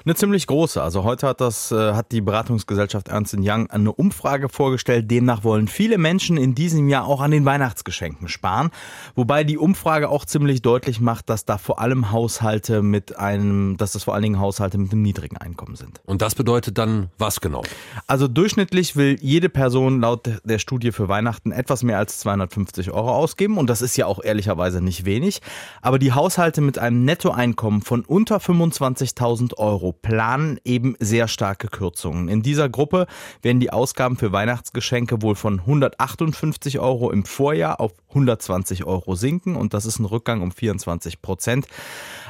Eine 0.02 0.14
ziemlich 0.14 0.46
große. 0.46 0.82
Also 0.82 1.04
heute 1.04 1.28
hat 1.28 1.42
das 1.42 1.72
äh, 1.72 1.92
hat 1.92 2.10
die 2.10 2.22
Beratungsgesellschaft 2.22 3.08
Ernst 3.08 3.36
Young 3.38 3.68
eine 3.68 3.92
Umfrage 3.92 4.48
vorgestellt. 4.48 5.10
Demnach 5.10 5.44
wollen 5.44 5.68
viele 5.68 5.98
Menschen 5.98 6.38
in 6.38 6.54
diesem 6.54 6.88
Jahr 6.88 7.04
auch 7.04 7.20
an 7.20 7.30
den 7.30 7.44
Weihnachtsgeschenken 7.44 8.26
sparen, 8.28 8.70
wobei 9.14 9.44
die 9.44 9.58
Umfrage 9.58 10.08
auch 10.08 10.24
ziemlich 10.24 10.62
deutlich 10.62 11.00
macht, 11.00 11.28
dass 11.28 11.44
da 11.44 11.58
vor 11.58 11.80
allem 11.80 12.12
Haushalte 12.12 12.80
mit 12.80 13.18
einem, 13.18 13.76
dass 13.76 13.92
das 13.92 14.04
vor 14.04 14.14
allen 14.14 14.22
Dingen 14.22 14.40
Haushalte 14.40 14.78
mit 14.78 14.90
einem 14.90 15.02
niedrigen 15.02 15.36
Einkommen 15.36 15.76
sind. 15.76 16.00
Und 16.06 16.22
das 16.22 16.34
bedeutet 16.34 16.78
dann 16.78 17.10
was 17.18 17.42
genau? 17.42 17.62
Also 18.06 18.26
durchschnittlich 18.26 18.96
will 18.96 19.18
jede 19.20 19.50
Person 19.50 20.00
laut 20.00 20.30
der 20.44 20.58
Studie 20.58 20.92
für 20.92 21.08
Weihnachten 21.08 21.52
etwas 21.52 21.82
mehr 21.82 21.98
als 21.98 22.20
250 22.20 22.90
Euro 22.90 23.14
ausgeben 23.14 23.58
und 23.58 23.68
das 23.68 23.82
ist 23.82 23.98
ja 23.98 24.06
auch 24.06 24.24
ehrlicherweise 24.24 24.80
nicht 24.80 25.04
wenig. 25.04 25.42
Aber 25.82 25.98
die 25.98 26.12
Haushalte 26.12 26.62
mit 26.62 26.78
einem 26.78 27.04
Nettoeinkommen 27.04 27.82
von 27.82 28.02
unter 28.06 28.38
25.000 28.38 29.58
Euro 29.58 29.89
Planen 29.92 30.58
eben 30.64 30.96
sehr 30.98 31.28
starke 31.28 31.68
Kürzungen. 31.68 32.28
In 32.28 32.42
dieser 32.42 32.68
Gruppe 32.68 33.06
werden 33.42 33.60
die 33.60 33.72
Ausgaben 33.72 34.16
für 34.16 34.32
Weihnachtsgeschenke 34.32 35.22
wohl 35.22 35.34
von 35.34 35.60
158 35.60 36.78
Euro 36.78 37.10
im 37.10 37.24
Vorjahr 37.24 37.80
auf 37.80 37.92
120 38.10 38.84
Euro 38.84 39.14
sinken 39.14 39.56
und 39.56 39.74
das 39.74 39.86
ist 39.86 39.98
ein 39.98 40.04
Rückgang 40.04 40.42
um 40.42 40.52
24 40.52 41.22
Prozent. 41.22 41.66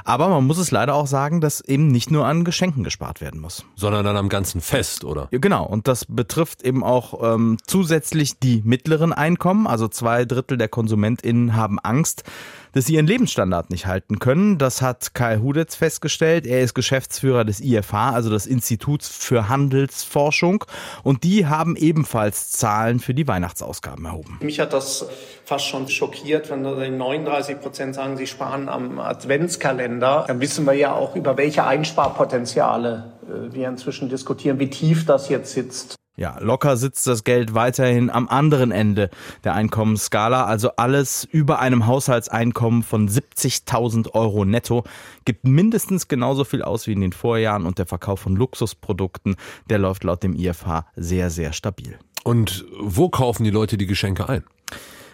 Aber 0.04 0.28
man 0.28 0.46
muss 0.46 0.58
es 0.58 0.70
leider 0.70 0.94
auch 0.94 1.06
sagen, 1.06 1.40
dass 1.40 1.60
eben 1.60 1.88
nicht 1.88 2.10
nur 2.10 2.26
an 2.26 2.44
Geschenken 2.44 2.84
gespart 2.84 3.20
werden 3.20 3.40
muss. 3.40 3.64
Sondern 3.76 4.04
dann 4.04 4.16
am 4.16 4.28
ganzen 4.28 4.60
Fest, 4.60 5.04
oder? 5.04 5.28
Ja, 5.30 5.38
genau. 5.38 5.64
Und 5.64 5.88
das 5.88 6.04
betrifft 6.04 6.62
eben 6.62 6.84
auch 6.84 7.34
ähm, 7.34 7.58
zusätzlich 7.66 8.38
die 8.38 8.62
mittleren 8.64 9.12
Einkommen. 9.12 9.66
Also 9.66 9.88
zwei 9.88 10.24
Drittel 10.24 10.58
der 10.58 10.68
KonsumentInnen 10.68 11.56
haben 11.56 11.78
Angst, 11.78 12.24
dass 12.72 12.86
sie 12.86 12.94
ihren 12.94 13.06
Lebensstandard 13.06 13.70
nicht 13.70 13.86
halten 13.86 14.18
können. 14.18 14.58
Das 14.58 14.80
hat 14.82 15.14
Kai 15.14 15.38
Hudetz 15.38 15.74
festgestellt. 15.74 16.46
Er 16.46 16.62
ist 16.62 16.74
Geschäftsführer 16.74 17.44
des 17.44 17.60
IFH, 17.60 18.10
also 18.12 18.30
des 18.30 18.46
Instituts 18.46 19.08
für 19.08 19.48
Handelsforschung. 19.48 20.64
Und 21.02 21.24
die 21.24 21.46
haben 21.46 21.76
ebenfalls 21.76 22.50
Zahlen 22.52 23.00
für 23.00 23.14
die 23.14 23.26
Weihnachtsausgaben 23.26 24.04
erhoben. 24.04 24.38
Mich 24.40 24.60
hat 24.60 24.72
das 24.72 25.06
fast 25.44 25.66
schon 25.66 25.88
schockiert, 25.88 26.50
wenn 26.50 26.62
39 26.62 27.60
Prozent 27.60 27.94
sagen, 27.94 28.16
sie 28.16 28.26
sparen 28.26 28.68
am 28.68 28.98
Adventskalender. 28.98 29.89
Dann 29.98 30.40
wissen 30.40 30.66
wir 30.66 30.74
ja 30.74 30.92
auch, 30.92 31.16
über 31.16 31.36
welche 31.36 31.66
Einsparpotenziale 31.66 33.12
äh, 33.24 33.52
wir 33.52 33.68
inzwischen 33.68 34.08
diskutieren, 34.08 34.60
wie 34.60 34.70
tief 34.70 35.06
das 35.06 35.28
jetzt 35.28 35.52
sitzt. 35.52 35.96
Ja, 36.20 36.36
locker 36.38 36.76
sitzt 36.76 37.06
das 37.06 37.24
Geld 37.24 37.54
weiterhin 37.54 38.10
am 38.10 38.28
anderen 38.28 38.72
Ende 38.72 39.08
der 39.42 39.54
Einkommensskala. 39.54 40.44
Also 40.44 40.72
alles 40.76 41.24
über 41.24 41.60
einem 41.60 41.86
Haushaltseinkommen 41.86 42.82
von 42.82 43.08
70.000 43.08 44.12
Euro 44.12 44.44
netto 44.44 44.84
gibt 45.24 45.46
mindestens 45.46 46.08
genauso 46.08 46.44
viel 46.44 46.62
aus 46.62 46.86
wie 46.86 46.92
in 46.92 47.00
den 47.00 47.14
Vorjahren 47.14 47.64
und 47.64 47.78
der 47.78 47.86
Verkauf 47.86 48.20
von 48.20 48.36
Luxusprodukten, 48.36 49.36
der 49.70 49.78
läuft 49.78 50.04
laut 50.04 50.22
dem 50.22 50.34
IFH 50.34 50.84
sehr, 50.94 51.30
sehr 51.30 51.54
stabil. 51.54 51.98
Und 52.22 52.66
wo 52.78 53.08
kaufen 53.08 53.44
die 53.44 53.50
Leute 53.50 53.78
die 53.78 53.86
Geschenke 53.86 54.28
ein? 54.28 54.44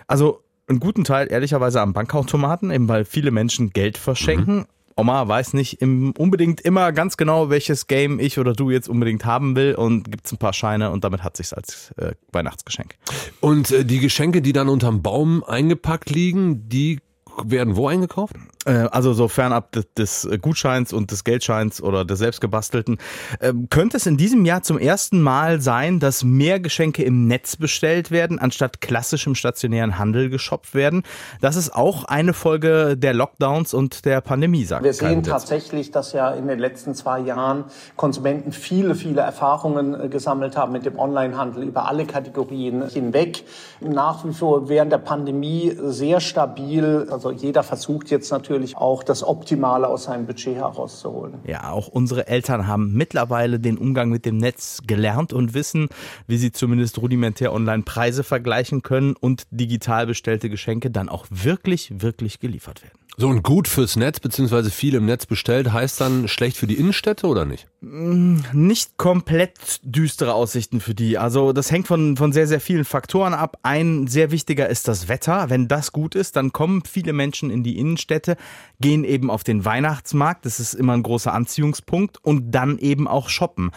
Also 0.09 0.43
einen 0.69 0.81
guten 0.81 1.05
Teil 1.05 1.29
ehrlicherweise 1.31 1.81
am 1.81 1.93
Bankautomaten, 1.93 2.71
eben 2.71 2.89
weil 2.89 3.05
viele 3.05 3.31
Menschen 3.31 3.71
Geld 3.71 3.99
verschenken. 3.99 4.57
Mhm. 4.57 4.67
Oma 4.99 5.29
weiß 5.29 5.53
nicht 5.53 5.83
im, 5.83 6.13
unbedingt 6.17 6.63
immer 6.63 6.91
ganz 6.91 7.19
genau, 7.19 7.51
welches 7.51 7.87
Game 7.87 8.19
ich 8.19 8.39
oder 8.39 8.55
du 8.55 8.71
jetzt 8.71 8.89
unbedingt 8.89 9.27
haben 9.27 9.55
will 9.55 9.75
und 9.75 10.11
gibt's 10.11 10.33
ein 10.33 10.39
paar 10.39 10.55
Scheine 10.55 10.91
und 10.91 11.05
damit 11.05 11.23
hat 11.23 11.37
sich's 11.37 11.53
als 11.53 11.93
äh, 11.99 12.13
Weihnachtsgeschenk. 12.33 12.95
Und 13.41 13.71
äh, 13.71 13.85
die 13.85 14.01
Geschenke, 14.01 14.41
die 14.41 14.55
dann 14.55 14.71
unterm 14.71 15.03
Baum 15.03 15.45
eingepackt 15.45 16.09
liegen, 16.09 16.71
die 16.71 17.01
werden 17.45 17.77
wo 17.77 17.89
eingekauft? 17.89 18.35
Äh, 18.67 18.89
also 18.91 19.13
so 19.13 19.29
fernab 19.29 19.77
des, 19.97 20.29
Gutscheins 20.43 20.93
und 20.93 21.11
des 21.13 21.25
Geldscheins 21.25 21.83
oder 21.83 22.05
des 22.05 22.19
selbstgebastelten. 22.19 22.99
Ähm, 23.41 23.69
könnte 23.71 23.97
es 23.97 24.07
in 24.07 24.17
diesem 24.17 24.45
Jahr 24.45 24.63
zum 24.63 24.79
ersten 24.79 25.23
Mal 25.23 25.61
sein, 25.61 26.01
dass 26.01 26.25
mehr 26.25 26.59
Geschenke 26.59 27.05
im 27.05 27.29
Netz 27.29 27.57
bestellt 27.57 28.11
werden, 28.11 28.39
anstatt 28.39 28.81
klassisch 28.81 29.27
im 29.27 29.35
stationären 29.35 29.99
Handel 29.99 30.31
geshoppt 30.31 30.75
werden? 30.75 31.05
Das 31.41 31.57
ist 31.57 31.75
auch 31.75 32.05
eine 32.05 32.33
Folge 32.33 32.97
der 32.97 33.15
Lockdowns 33.15 33.73
und 33.73 34.05
der 34.05 34.21
Pandemie, 34.21 34.65
sagt 34.65 34.83
Wir 34.83 34.93
sehen 34.93 35.23
tatsächlich, 35.23 35.93
dass 35.93 36.13
ja 36.13 36.31
in 36.31 36.49
den 36.49 36.59
letzten 36.59 36.95
zwei 36.95 37.21
Jahren 37.21 37.65
Konsumenten 37.97 38.53
viele, 38.53 38.95
viele 38.95 39.21
Erfahrungen 39.21 39.99
äh, 39.99 40.09
gesammelt 40.09 40.57
haben 40.57 40.73
mit 40.73 40.85
dem 40.85 40.99
Onlinehandel 40.99 41.63
über 41.63 41.87
alle 41.87 42.05
Kategorien 42.05 42.89
hinweg. 42.89 43.45
Nach 43.81 44.25
wie 44.25 44.33
vor 44.33 44.69
während 44.69 44.91
der 44.91 44.99
Pandemie 44.99 45.77
sehr 45.81 46.21
stabil. 46.21 47.07
Also 47.11 47.31
jeder 47.31 47.63
versucht 47.63 48.11
jetzt 48.11 48.31
natürlich 48.33 48.56
natürlich 48.57 48.77
auch 48.77 49.03
das 49.03 49.23
Optimale 49.23 49.87
aus 49.89 50.05
seinem 50.05 50.27
Budget 50.27 50.57
herauszuholen. 50.57 51.35
Ja, 51.47 51.71
auch 51.71 51.89
unsere 51.89 52.27
Eltern 52.27 52.67
haben 52.67 52.93
mittlerweile 52.95 53.61
den 53.61 53.79
Umgang 53.79 54.11
mit 54.11 54.25
dem 54.25 54.39
Netz 54.39 54.81
gelernt 54.87 55.33
und 55.33 55.55
wissen, 55.55 55.89
wie 56.27 56.39
sie 56.39 56.53
zumindest 56.53 56.99
rudimentär 56.99 57.53
online 57.53 57.83
Preise 57.83 58.25
vergleichen 58.25 58.83
können 58.83 59.15
und 59.15 59.45
digital 59.51 60.07
bestellte 60.07 60.49
Geschenke 60.51 60.91
dann 60.91 61.09
auch 61.09 61.27
wirklich, 61.31 62.01
wirklich 62.01 62.41
geliefert 62.41 62.83
werden. 62.83 62.99
So 63.19 63.29
und 63.29 63.43
gut 63.43 63.67
fürs 63.67 63.97
Netz, 63.97 64.21
beziehungsweise 64.21 64.71
viel 64.71 64.95
im 64.95 65.07
Netz 65.07 65.25
bestellt, 65.25 65.73
heißt 65.73 66.03
dann 66.03 66.29
schlecht 66.29 66.59
für 66.59 66.67
die 66.67 66.75
Innenstädte 66.75 67.27
oder 67.27 67.47
nicht? 67.47 67.67
Mm, 67.81 68.41
nicht 68.53 68.99
komplett 68.99 69.81
düstere 69.83 70.35
Aussichten 70.35 70.81
für 70.81 70.95
die. 70.95 71.17
Also 71.17 71.55
das 71.55 71.71
hängt 71.71 71.87
von, 71.87 72.19
von 72.19 72.33
sehr, 72.33 72.47
sehr 72.47 72.61
vielen 72.61 72.85
Faktoren 72.85 73.33
ab. 73.33 73.57
Ein 73.63 74.07
sehr 74.07 74.33
wichtiger 74.33 74.69
ist 74.69 74.87
das 74.87 75.09
Wetter. 75.09 75.49
Wenn 75.49 75.67
das 75.67 75.93
gut 75.93 76.15
ist, 76.15 76.37
dann 76.37 76.53
kommen 76.53 76.83
viele 76.85 77.15
Menschen 77.15 77.49
in 77.49 77.63
die 77.63 77.79
Innenstädte, 77.79 78.37
gehen 78.81 79.05
eben 79.05 79.31
auf 79.31 79.45
den 79.45 79.65
Weihnachtsmarkt. 79.65 80.45
Das 80.45 80.61
ist 80.61 80.75
immer 80.75 80.93
ein 80.93 81.03
großer 81.03 81.33
Anziehungspunkt 81.33 82.23
und 82.23 82.51
dann 82.53 82.79
eben 82.79 83.09
auch 83.09 83.29
shoppen. 83.29 83.71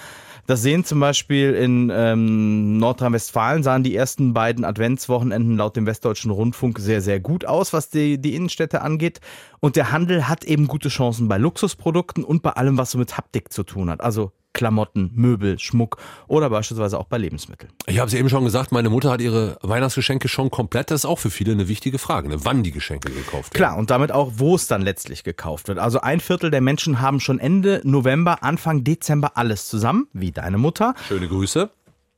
Das 0.47 0.63
sehen 0.63 0.83
zum 0.83 0.99
Beispiel 0.99 1.53
in 1.53 1.91
ähm, 1.93 2.77
Nordrhein-Westfalen, 2.77 3.61
sahen 3.61 3.83
die 3.83 3.95
ersten 3.95 4.33
beiden 4.33 4.65
Adventswochenenden 4.65 5.57
laut 5.57 5.75
dem 5.75 5.85
Westdeutschen 5.85 6.31
Rundfunk 6.31 6.79
sehr, 6.79 7.01
sehr 7.01 7.19
gut 7.19 7.45
aus, 7.45 7.71
was 7.71 7.89
die, 7.91 8.19
die 8.19 8.33
Innenstädte 8.33 8.81
angeht. 8.81 9.21
Und 9.59 9.75
der 9.75 9.91
Handel 9.91 10.27
hat 10.27 10.43
eben 10.43 10.67
gute 10.67 10.89
Chancen 10.89 11.27
bei 11.27 11.37
Luxusprodukten 11.37 12.23
und 12.23 12.41
bei 12.41 12.51
allem, 12.51 12.77
was 12.79 12.91
so 12.91 12.97
mit 12.97 13.15
Haptik 13.15 13.53
zu 13.53 13.61
tun 13.61 13.91
hat. 13.91 14.01
Also 14.01 14.31
Klamotten, 14.53 15.11
Möbel, 15.13 15.59
Schmuck 15.59 15.97
oder 16.27 16.49
beispielsweise 16.49 16.99
auch 16.99 17.05
bei 17.05 17.17
Lebensmitteln. 17.17 17.71
Ich 17.87 17.99
habe 17.99 18.07
es 18.07 18.13
eben 18.13 18.29
schon 18.29 18.43
gesagt, 18.43 18.71
meine 18.71 18.89
Mutter 18.89 19.11
hat 19.11 19.21
ihre 19.21 19.57
Weihnachtsgeschenke 19.61 20.27
schon 20.27 20.49
komplett. 20.51 20.91
Das 20.91 21.01
ist 21.01 21.05
auch 21.05 21.19
für 21.19 21.29
viele 21.29 21.51
eine 21.51 21.67
wichtige 21.67 21.97
Frage, 21.97 22.29
ne? 22.29 22.37
wann 22.43 22.63
die 22.63 22.71
Geschenke 22.71 23.11
gekauft 23.11 23.53
werden. 23.53 23.63
Klar, 23.63 23.77
und 23.77 23.89
damit 23.89 24.11
auch, 24.11 24.33
wo 24.35 24.55
es 24.55 24.67
dann 24.67 24.81
letztlich 24.81 25.23
gekauft 25.23 25.67
wird. 25.67 25.79
Also 25.79 26.01
ein 26.01 26.19
Viertel 26.19 26.51
der 26.51 26.61
Menschen 26.61 26.99
haben 27.01 27.19
schon 27.19 27.39
Ende 27.39 27.81
November, 27.83 28.43
Anfang 28.43 28.83
Dezember 28.83 29.37
alles 29.37 29.67
zusammen, 29.67 30.07
wie 30.13 30.31
deine 30.31 30.57
Mutter. 30.57 30.93
Schöne 31.07 31.27
Grüße 31.27 31.69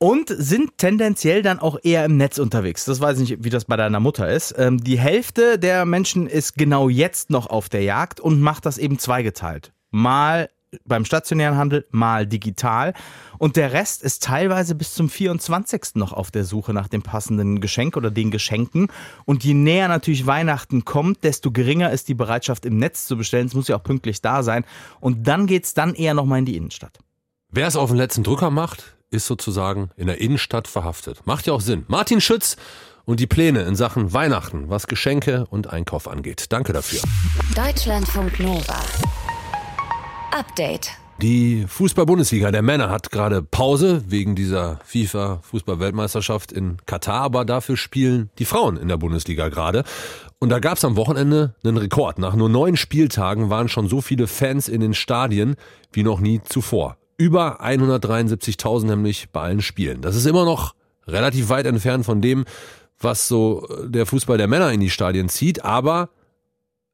und 0.01 0.29
sind 0.35 0.79
tendenziell 0.79 1.43
dann 1.43 1.59
auch 1.59 1.77
eher 1.83 2.05
im 2.05 2.17
Netz 2.17 2.39
unterwegs. 2.39 2.85
Das 2.85 3.00
weiß 3.01 3.19
ich 3.19 3.29
nicht, 3.29 3.43
wie 3.43 3.51
das 3.51 3.65
bei 3.65 3.77
deiner 3.77 4.00
Mutter 4.00 4.31
ist. 4.31 4.55
Ähm, 4.57 4.83
die 4.83 4.97
Hälfte 4.97 5.59
der 5.59 5.85
Menschen 5.85 6.25
ist 6.25 6.55
genau 6.55 6.89
jetzt 6.89 7.29
noch 7.29 7.45
auf 7.45 7.69
der 7.69 7.83
Jagd 7.83 8.19
und 8.19 8.41
macht 8.41 8.65
das 8.65 8.79
eben 8.79 8.97
zweigeteilt. 8.97 9.73
Mal 9.91 10.50
beim 10.85 11.05
stationären 11.05 11.57
Handel, 11.57 11.85
mal 11.91 12.25
digital. 12.25 12.93
Und 13.37 13.55
der 13.55 13.73
Rest 13.73 14.03
ist 14.03 14.23
teilweise 14.23 14.75
bis 14.75 14.93
zum 14.93 15.09
24. 15.09 15.95
noch 15.95 16.13
auf 16.13 16.31
der 16.31 16.43
Suche 16.43 16.73
nach 16.73 16.87
dem 16.87 17.01
passenden 17.01 17.61
Geschenk 17.61 17.97
oder 17.97 18.11
den 18.11 18.31
Geschenken. 18.31 18.87
Und 19.25 19.43
je 19.43 19.53
näher 19.53 19.87
natürlich 19.87 20.25
Weihnachten 20.25 20.85
kommt, 20.85 21.23
desto 21.23 21.51
geringer 21.51 21.91
ist 21.91 22.07
die 22.07 22.13
Bereitschaft 22.13 22.65
im 22.65 22.77
Netz 22.77 23.05
zu 23.05 23.17
bestellen. 23.17 23.47
Es 23.47 23.53
muss 23.53 23.67
ja 23.67 23.77
auch 23.77 23.83
pünktlich 23.83 24.21
da 24.21 24.43
sein. 24.43 24.65
Und 24.99 25.27
dann 25.27 25.47
geht's 25.47 25.73
dann 25.73 25.93
eher 25.93 26.13
nochmal 26.13 26.39
in 26.39 26.45
die 26.45 26.55
Innenstadt. 26.55 26.99
Wer 27.49 27.67
es 27.67 27.75
auf 27.75 27.89
den 27.89 27.97
letzten 27.97 28.23
Drücker 28.23 28.49
macht, 28.49 28.95
ist 29.09 29.27
sozusagen 29.27 29.89
in 29.97 30.07
der 30.07 30.21
Innenstadt 30.21 30.67
verhaftet. 30.67 31.25
Macht 31.25 31.47
ja 31.47 31.53
auch 31.53 31.61
Sinn. 31.61 31.83
Martin 31.87 32.21
Schütz 32.21 32.55
und 33.05 33.19
die 33.19 33.27
Pläne 33.27 33.63
in 33.63 33.75
Sachen 33.75 34.13
Weihnachten, 34.13 34.69
was 34.69 34.87
Geschenke 34.87 35.45
und 35.49 35.67
Einkauf 35.67 36.07
angeht. 36.07 36.45
Danke 36.49 36.71
dafür. 36.71 37.01
Deutschlandfunk 37.55 38.39
Nova. 38.39 38.79
Update. 40.31 40.91
Die 41.21 41.65
Fußball-Bundesliga 41.67 42.50
der 42.51 42.63
Männer 42.63 42.89
hat 42.89 43.11
gerade 43.11 43.43
Pause 43.43 44.03
wegen 44.07 44.33
dieser 44.33 44.79
FIFA-Fußball-Weltmeisterschaft 44.85 46.51
in 46.51 46.77
Katar, 46.88 47.21
aber 47.21 47.45
dafür 47.45 47.77
spielen 47.77 48.31
die 48.39 48.45
Frauen 48.45 48.77
in 48.77 48.88
der 48.88 48.97
Bundesliga 48.97 49.50
gerade. 49.50 49.83
Und 50.39 50.50
da 50.50 50.59
gab 50.59 50.77
es 50.77 50.85
am 50.85 50.95
Wochenende 50.95 51.53
einen 51.63 51.77
Rekord. 51.77 52.17
Nach 52.17 52.35
nur 52.35 52.50
neun 52.50 52.75
Spieltagen 52.75 53.51
waren 53.51 53.69
schon 53.69 53.88
so 53.88 54.01
viele 54.01 54.25
Fans 54.25 54.67
in 54.67 54.81
den 54.81 54.95
Stadien 54.95 55.55
wie 55.91 56.01
noch 56.01 56.19
nie 56.19 56.41
zuvor. 56.43 56.97
Über 57.17 57.61
173.000 57.63 58.85
nämlich 58.85 59.29
bei 59.29 59.41
allen 59.41 59.61
Spielen. 59.61 60.01
Das 60.01 60.15
ist 60.15 60.25
immer 60.25 60.45
noch 60.45 60.73
relativ 61.05 61.50
weit 61.50 61.67
entfernt 61.67 62.05
von 62.05 62.21
dem, 62.21 62.45
was 63.00 63.27
so 63.27 63.67
der 63.85 64.07
Fußball 64.07 64.39
der 64.39 64.47
Männer 64.47 64.71
in 64.71 64.79
die 64.79 64.89
Stadien 64.89 65.29
zieht, 65.29 65.63
aber 65.63 66.09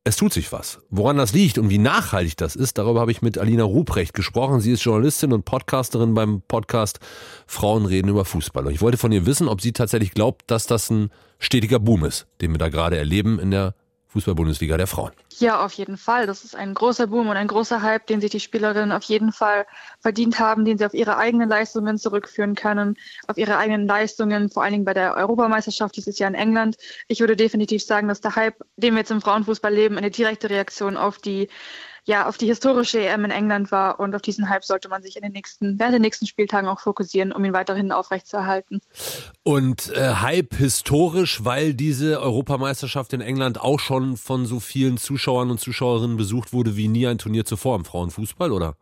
es 0.08 0.16
tut 0.16 0.32
sich 0.32 0.54
was. 0.54 0.80
Woran 0.90 1.18
das 1.18 1.34
liegt 1.34 1.58
und 1.58 1.70
wie 1.70 1.78
nachhaltig 1.78 2.38
das 2.38 2.56
ist, 2.56 2.78
darüber 2.78 3.02
habe 3.02 3.12
ich 3.12 3.22
mit 3.22 3.38
Alina 3.38 3.66
Ruprecht 3.66 4.14
gesprochen. 4.14 4.62
Sie 4.62 4.72
ist 4.72 4.82
Journalistin 4.84 5.34
und 5.34 5.44
Podcasterin 5.44 6.14
beim 6.14 6.42
Podcast 6.48 7.00
Frauen 7.46 7.86
reden 7.86 8.08
über 8.08 8.24
Fußball. 8.24 8.66
Und 8.66 8.72
ich 8.72 8.80
wollte 8.80 8.98
von 8.98 9.12
ihr 9.12 9.26
wissen, 9.26 9.50
ob 9.50 9.60
sie 9.60 9.74
tatsächlich 9.74 10.12
glaubt, 10.12 10.44
dass 10.48 10.66
das 10.66 10.90
ein 10.90 11.10
stetiger 11.40 11.80
Boom 11.80 12.06
ist, 12.06 12.26
den 12.40 12.52
wir 12.52 12.58
da 12.58 12.70
gerade 12.70 12.98
erleben 12.98 13.38
in 13.38 13.52
der 13.52 13.76
Fußball-Bundesliga 14.10 14.78
der 14.78 14.88
Frauen. 14.88 15.12
Ja, 15.40 15.64
auf 15.64 15.74
jeden 15.74 15.98
Fall. 15.98 16.28
Das 16.28 16.44
ist 16.44 16.56
ein 16.56 16.74
großer 16.74 17.08
Boom 17.08 17.28
und 17.28 17.38
ein 17.38 17.48
großer 17.48 17.82
Hype, 17.82 18.08
den 18.08 18.22
sich 18.22 18.32
die 18.32 18.40
Spielerinnen 18.40 18.92
auf 18.92 19.04
jeden 19.04 19.32
Fall 19.32 19.66
verdient 20.00 20.40
haben, 20.40 20.66
den 20.66 20.78
sie 20.78 20.86
auf 20.86 20.94
ihre 20.94 21.18
eigenen 21.18 21.50
Leistungen 21.50 21.98
zurückführen 21.98 22.56
können, 22.56 22.96
auf 23.28 23.38
ihre 23.38 23.58
eigenen 23.58 23.86
Leistungen, 23.86 24.50
vor 24.50 24.64
allen 24.64 24.72
Dingen 24.72 24.86
bei 24.86 24.94
der 24.94 25.16
Europameisterschaft 25.16 25.96
dieses 25.96 26.20
Jahr 26.20 26.30
in 26.30 26.36
England. 26.36 26.78
Ich 27.08 27.20
würde 27.20 27.36
definitiv 27.36 27.84
sagen, 27.84 28.08
dass 28.08 28.22
der 28.22 28.36
Hype, 28.36 28.64
den 28.78 28.94
wir 28.94 29.00
jetzt 29.00 29.12
im 29.12 29.22
Frauenfußball 29.22 29.74
leben, 29.74 29.98
eine 29.98 30.12
direkte 30.12 30.50
Reaktion 30.50 30.98
auf 30.98 31.18
die 31.18 31.50
ja, 32.08 32.26
auf 32.26 32.38
die 32.38 32.48
historische 32.48 33.06
EM 33.06 33.26
in 33.26 33.32
England 33.32 33.70
war 33.70 34.00
und 34.00 34.16
auf 34.16 34.22
diesen 34.22 34.50
Hype 34.50 34.64
sollte 34.64 34.88
man 34.88 35.04
sich 35.04 35.18
in 35.18 35.24
den 35.24 35.34
nächsten, 35.34 35.78
während 35.78 35.94
den 35.94 36.02
nächsten 36.02 36.26
Spieltagen 36.26 36.70
auch 36.70 36.80
fokussieren, 36.80 37.34
um 37.34 37.44
ihn 37.44 37.52
weiterhin 37.52 37.92
aufrechtzuerhalten. 37.92 38.80
Und 39.44 39.92
äh, 39.94 40.16
Hype 40.16 40.56
historisch, 40.56 41.44
weil 41.44 41.74
diese 41.74 42.22
Europameisterschaft 42.22 43.12
in 43.12 43.20
England 43.20 43.60
auch 43.60 43.82
schon 43.82 44.16
von 44.16 44.46
so 44.46 44.62
vielen 44.62 44.98
Zuschauern 44.98 45.52
und 45.52 45.60
Zuschauerinnen 45.60 46.16
besucht 46.16 46.54
wurde 46.54 46.78
wie 46.78 46.88
nie 46.88 47.06
ein 47.08 47.18
Turnier 47.18 47.44
zuvor 47.44 47.76
im 47.76 47.84
Frauenfußball, 47.84 48.54
oder? 48.54 48.78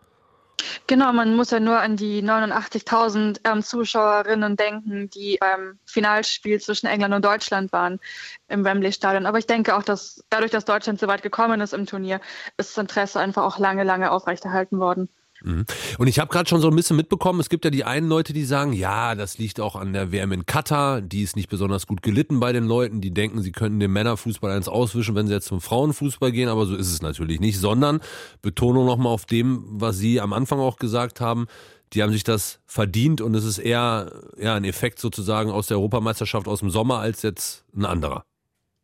Genau, 0.87 1.11
man 1.13 1.35
muss 1.35 1.51
ja 1.51 1.59
nur 1.59 1.79
an 1.79 1.95
die 1.97 2.21
89.000 2.21 3.39
ähm, 3.43 3.63
Zuschauerinnen 3.63 4.55
denken, 4.55 5.09
die 5.09 5.37
beim 5.39 5.79
Finalspiel 5.85 6.59
zwischen 6.61 6.87
England 6.87 7.13
und 7.13 7.25
Deutschland 7.25 7.71
waren 7.71 7.99
im 8.47 8.63
Wembley-Stadion. 8.63 9.25
Aber 9.25 9.37
ich 9.37 9.47
denke 9.47 9.75
auch, 9.75 9.83
dass 9.83 10.23
dadurch, 10.29 10.51
dass 10.51 10.65
Deutschland 10.65 10.99
so 10.99 11.07
weit 11.07 11.23
gekommen 11.23 11.61
ist 11.61 11.73
im 11.73 11.85
Turnier, 11.85 12.21
ist 12.57 12.77
das 12.77 12.81
Interesse 12.81 13.19
einfach 13.19 13.43
auch 13.43 13.57
lange, 13.59 13.83
lange 13.83 14.11
aufrechterhalten 14.11 14.79
worden. 14.79 15.09
Mhm. 15.43 15.65
Und 15.97 16.07
ich 16.07 16.19
habe 16.19 16.31
gerade 16.31 16.49
schon 16.49 16.61
so 16.61 16.69
ein 16.69 16.75
bisschen 16.75 16.95
mitbekommen, 16.95 17.39
es 17.39 17.49
gibt 17.49 17.65
ja 17.65 17.71
die 17.71 17.83
einen 17.83 18.07
Leute, 18.07 18.33
die 18.33 18.45
sagen, 18.45 18.73
ja, 18.73 19.15
das 19.15 19.37
liegt 19.37 19.59
auch 19.59 19.75
an 19.75 19.93
der 19.93 20.11
WM 20.11 20.31
in 20.31 20.45
Katar, 20.45 21.01
die 21.01 21.21
ist 21.21 21.35
nicht 21.35 21.49
besonders 21.49 21.87
gut 21.87 22.01
gelitten 22.01 22.39
bei 22.39 22.53
den 22.53 22.65
Leuten, 22.65 23.01
die 23.01 23.11
denken, 23.11 23.41
sie 23.41 23.51
könnten 23.51 23.79
dem 23.79 23.93
Männerfußball 23.93 24.51
eins 24.51 24.67
auswischen, 24.67 25.15
wenn 25.15 25.27
sie 25.27 25.33
jetzt 25.33 25.47
zum 25.47 25.61
Frauenfußball 25.61 26.31
gehen, 26.31 26.49
aber 26.49 26.65
so 26.65 26.75
ist 26.75 26.91
es 26.91 27.01
natürlich 27.01 27.39
nicht, 27.39 27.59
sondern 27.59 27.99
Betonung 28.41 28.85
nochmal 28.85 29.13
auf 29.13 29.25
dem, 29.25 29.63
was 29.67 29.97
Sie 29.97 30.19
am 30.19 30.33
Anfang 30.33 30.59
auch 30.59 30.77
gesagt 30.77 31.21
haben, 31.21 31.47
die 31.93 32.03
haben 32.03 32.11
sich 32.11 32.23
das 32.23 32.59
verdient 32.65 33.21
und 33.21 33.35
es 33.35 33.45
ist 33.45 33.57
eher 33.57 34.11
ja, 34.37 34.55
ein 34.55 34.65
Effekt 34.65 34.99
sozusagen 34.99 35.51
aus 35.51 35.67
der 35.67 35.77
Europameisterschaft 35.77 36.47
aus 36.47 36.59
dem 36.59 36.69
Sommer 36.69 36.99
als 36.99 37.21
jetzt 37.21 37.63
ein 37.75 37.85
anderer. 37.85 38.25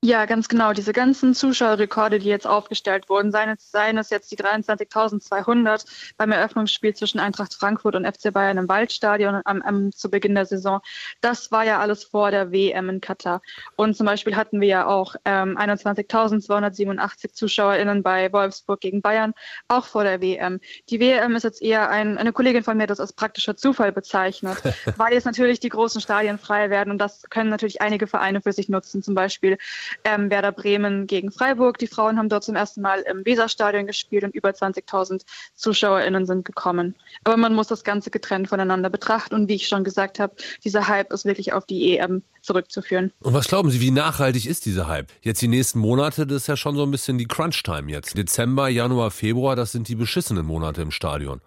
Ja, 0.03 0.25
ganz 0.25 0.47
genau. 0.47 0.73
Diese 0.73 0.93
ganzen 0.93 1.35
Zuschauerrekorde, 1.35 2.17
die 2.17 2.27
jetzt 2.27 2.47
aufgestellt 2.47 3.07
wurden, 3.07 3.31
seien 3.31 3.49
es, 3.49 3.69
seien 3.69 3.99
es 3.99 4.09
jetzt 4.09 4.31
die 4.31 4.35
23.200 4.35 5.85
beim 6.17 6.31
Eröffnungsspiel 6.31 6.95
zwischen 6.95 7.19
Eintracht 7.19 7.53
Frankfurt 7.53 7.95
und 7.95 8.07
FC 8.07 8.33
Bayern 8.33 8.57
im 8.57 8.67
Waldstadion 8.67 9.41
am, 9.45 9.61
am, 9.61 9.91
zu 9.91 10.09
Beginn 10.09 10.33
der 10.33 10.47
Saison, 10.47 10.81
das 11.21 11.51
war 11.51 11.65
ja 11.65 11.79
alles 11.79 12.03
vor 12.03 12.31
der 12.31 12.51
WM 12.51 12.89
in 12.89 12.99
Katar. 12.99 13.43
Und 13.75 13.95
zum 13.95 14.07
Beispiel 14.07 14.35
hatten 14.35 14.59
wir 14.59 14.67
ja 14.67 14.87
auch 14.87 15.13
ähm, 15.23 15.55
21.287 15.55 17.33
ZuschauerInnen 17.33 18.01
bei 18.01 18.33
Wolfsburg 18.33 18.79
gegen 18.79 19.03
Bayern, 19.03 19.35
auch 19.67 19.85
vor 19.85 20.03
der 20.03 20.19
WM. 20.19 20.61
Die 20.89 20.99
WM 20.99 21.35
ist 21.35 21.43
jetzt 21.43 21.61
eher 21.61 21.91
ein, 21.91 22.17
eine 22.17 22.33
Kollegin 22.33 22.63
von 22.63 22.75
mir 22.75 22.87
das 22.87 22.99
als 22.99 23.13
praktischer 23.13 23.55
Zufall 23.55 23.91
bezeichnet, 23.91 24.63
weil 24.97 25.13
jetzt 25.13 25.25
natürlich 25.25 25.59
die 25.59 25.69
großen 25.69 26.01
Stadien 26.01 26.39
frei 26.39 26.71
werden 26.71 26.89
und 26.89 26.97
das 26.97 27.21
können 27.29 27.51
natürlich 27.51 27.83
einige 27.83 28.07
Vereine 28.07 28.41
für 28.41 28.51
sich 28.51 28.67
nutzen, 28.67 29.03
zum 29.03 29.13
Beispiel 29.13 29.59
ähm, 30.03 30.29
Werder 30.29 30.51
Bremen 30.51 31.07
gegen 31.07 31.31
Freiburg. 31.31 31.77
Die 31.77 31.87
Frauen 31.87 32.17
haben 32.17 32.29
dort 32.29 32.43
zum 32.43 32.55
ersten 32.55 32.81
Mal 32.81 33.01
im 33.01 33.25
Weserstadion 33.25 33.87
gespielt 33.87 34.23
und 34.23 34.35
über 34.35 34.49
20.000 34.49 35.21
ZuschauerInnen 35.55 36.25
sind 36.25 36.45
gekommen. 36.45 36.95
Aber 37.23 37.37
man 37.37 37.53
muss 37.53 37.67
das 37.67 37.83
Ganze 37.83 38.11
getrennt 38.11 38.49
voneinander 38.49 38.89
betrachten 38.89 39.35
und 39.35 39.47
wie 39.49 39.55
ich 39.55 39.67
schon 39.67 39.83
gesagt 39.83 40.19
habe, 40.19 40.35
dieser 40.63 40.87
Hype 40.87 41.11
ist 41.11 41.25
wirklich 41.25 41.53
auf 41.53 41.65
die 41.65 41.97
EM 41.97 42.23
zurückzuführen. 42.41 43.11
Und 43.21 43.33
was 43.33 43.47
glauben 43.47 43.69
Sie, 43.69 43.81
wie 43.81 43.91
nachhaltig 43.91 44.45
ist 44.45 44.65
dieser 44.65 44.87
Hype? 44.87 45.11
Jetzt 45.21 45.41
die 45.41 45.47
nächsten 45.47 45.79
Monate, 45.79 46.25
das 46.25 46.43
ist 46.43 46.47
ja 46.47 46.57
schon 46.57 46.75
so 46.75 46.83
ein 46.83 46.91
bisschen 46.91 47.17
die 47.17 47.27
Crunch-Time 47.27 47.91
jetzt. 47.91 48.17
Dezember, 48.17 48.67
Januar, 48.67 49.11
Februar, 49.11 49.55
das 49.55 49.71
sind 49.71 49.87
die 49.87 49.95
beschissenen 49.95 50.45
Monate 50.45 50.81
im 50.81 50.91
Stadion. 50.91 51.41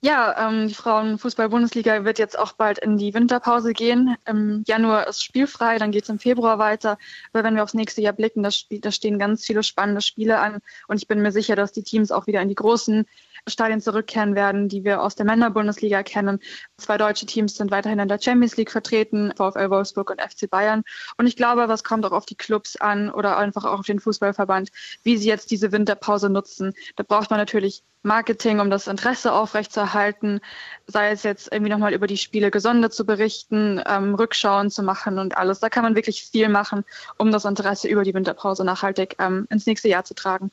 Ja, 0.00 0.48
ähm, 0.48 0.68
die 0.68 0.74
Frauenfußball-Bundesliga 0.74 2.04
wird 2.04 2.20
jetzt 2.20 2.38
auch 2.38 2.52
bald 2.52 2.78
in 2.78 2.98
die 2.98 3.14
Winterpause 3.14 3.72
gehen. 3.72 4.14
Im 4.26 4.62
Januar 4.64 5.08
ist 5.08 5.24
spielfrei, 5.24 5.76
dann 5.78 5.90
geht 5.90 6.04
es 6.04 6.08
im 6.08 6.20
Februar 6.20 6.60
weiter. 6.60 6.98
Aber 7.32 7.42
wenn 7.42 7.56
wir 7.56 7.64
aufs 7.64 7.74
nächste 7.74 8.00
Jahr 8.00 8.12
blicken, 8.12 8.44
da, 8.44 8.52
stehen 8.52 9.18
ganz 9.18 9.44
viele 9.44 9.64
spannende 9.64 10.00
Spiele 10.00 10.38
an. 10.38 10.60
Und 10.86 10.98
ich 10.98 11.08
bin 11.08 11.20
mir 11.20 11.32
sicher, 11.32 11.56
dass 11.56 11.72
die 11.72 11.82
Teams 11.82 12.12
auch 12.12 12.28
wieder 12.28 12.40
in 12.40 12.48
die 12.48 12.54
großen 12.54 13.06
Stadien 13.48 13.80
zurückkehren 13.80 14.36
werden, 14.36 14.68
die 14.68 14.84
wir 14.84 15.02
aus 15.02 15.16
der 15.16 15.26
Männerbundesliga 15.26 16.04
kennen. 16.04 16.38
Zwei 16.76 16.96
deutsche 16.96 17.26
Teams 17.26 17.56
sind 17.56 17.72
weiterhin 17.72 17.98
in 17.98 18.08
der 18.08 18.20
Champions 18.20 18.56
League 18.56 18.70
vertreten, 18.70 19.32
VfL 19.36 19.70
Wolfsburg 19.70 20.10
und 20.10 20.20
FC 20.20 20.48
Bayern. 20.48 20.84
Und 21.16 21.26
ich 21.26 21.34
glaube, 21.34 21.68
was 21.68 21.82
kommt 21.82 22.06
auch 22.06 22.12
auf 22.12 22.26
die 22.26 22.36
Clubs 22.36 22.76
an 22.76 23.10
oder 23.10 23.36
einfach 23.36 23.64
auch 23.64 23.80
auf 23.80 23.86
den 23.86 23.98
Fußballverband, 23.98 24.70
wie 25.02 25.16
sie 25.16 25.28
jetzt 25.28 25.50
diese 25.50 25.72
Winterpause 25.72 26.30
nutzen. 26.30 26.72
Da 26.94 27.02
braucht 27.02 27.30
man 27.30 27.40
natürlich 27.40 27.82
Marketing, 28.02 28.60
um 28.60 28.70
das 28.70 28.86
Interesse 28.86 29.32
aufrechtzuerhalten, 29.32 30.40
sei 30.86 31.10
es 31.10 31.22
jetzt 31.22 31.52
irgendwie 31.52 31.70
nochmal 31.70 31.92
über 31.92 32.06
die 32.06 32.16
Spiele 32.16 32.50
gesondert 32.50 32.94
zu 32.94 33.04
berichten, 33.04 33.80
ähm, 33.86 34.14
Rückschauen 34.14 34.70
zu 34.70 34.82
machen 34.82 35.18
und 35.18 35.36
alles. 35.36 35.60
Da 35.60 35.68
kann 35.68 35.82
man 35.82 35.94
wirklich 35.94 36.22
viel 36.22 36.48
machen, 36.48 36.84
um 37.16 37.32
das 37.32 37.44
Interesse 37.44 37.88
über 37.88 38.04
die 38.04 38.14
Winterpause 38.14 38.64
nachhaltig 38.64 39.16
ähm, 39.18 39.46
ins 39.50 39.66
nächste 39.66 39.88
Jahr 39.88 40.04
zu 40.04 40.14
tragen. 40.14 40.50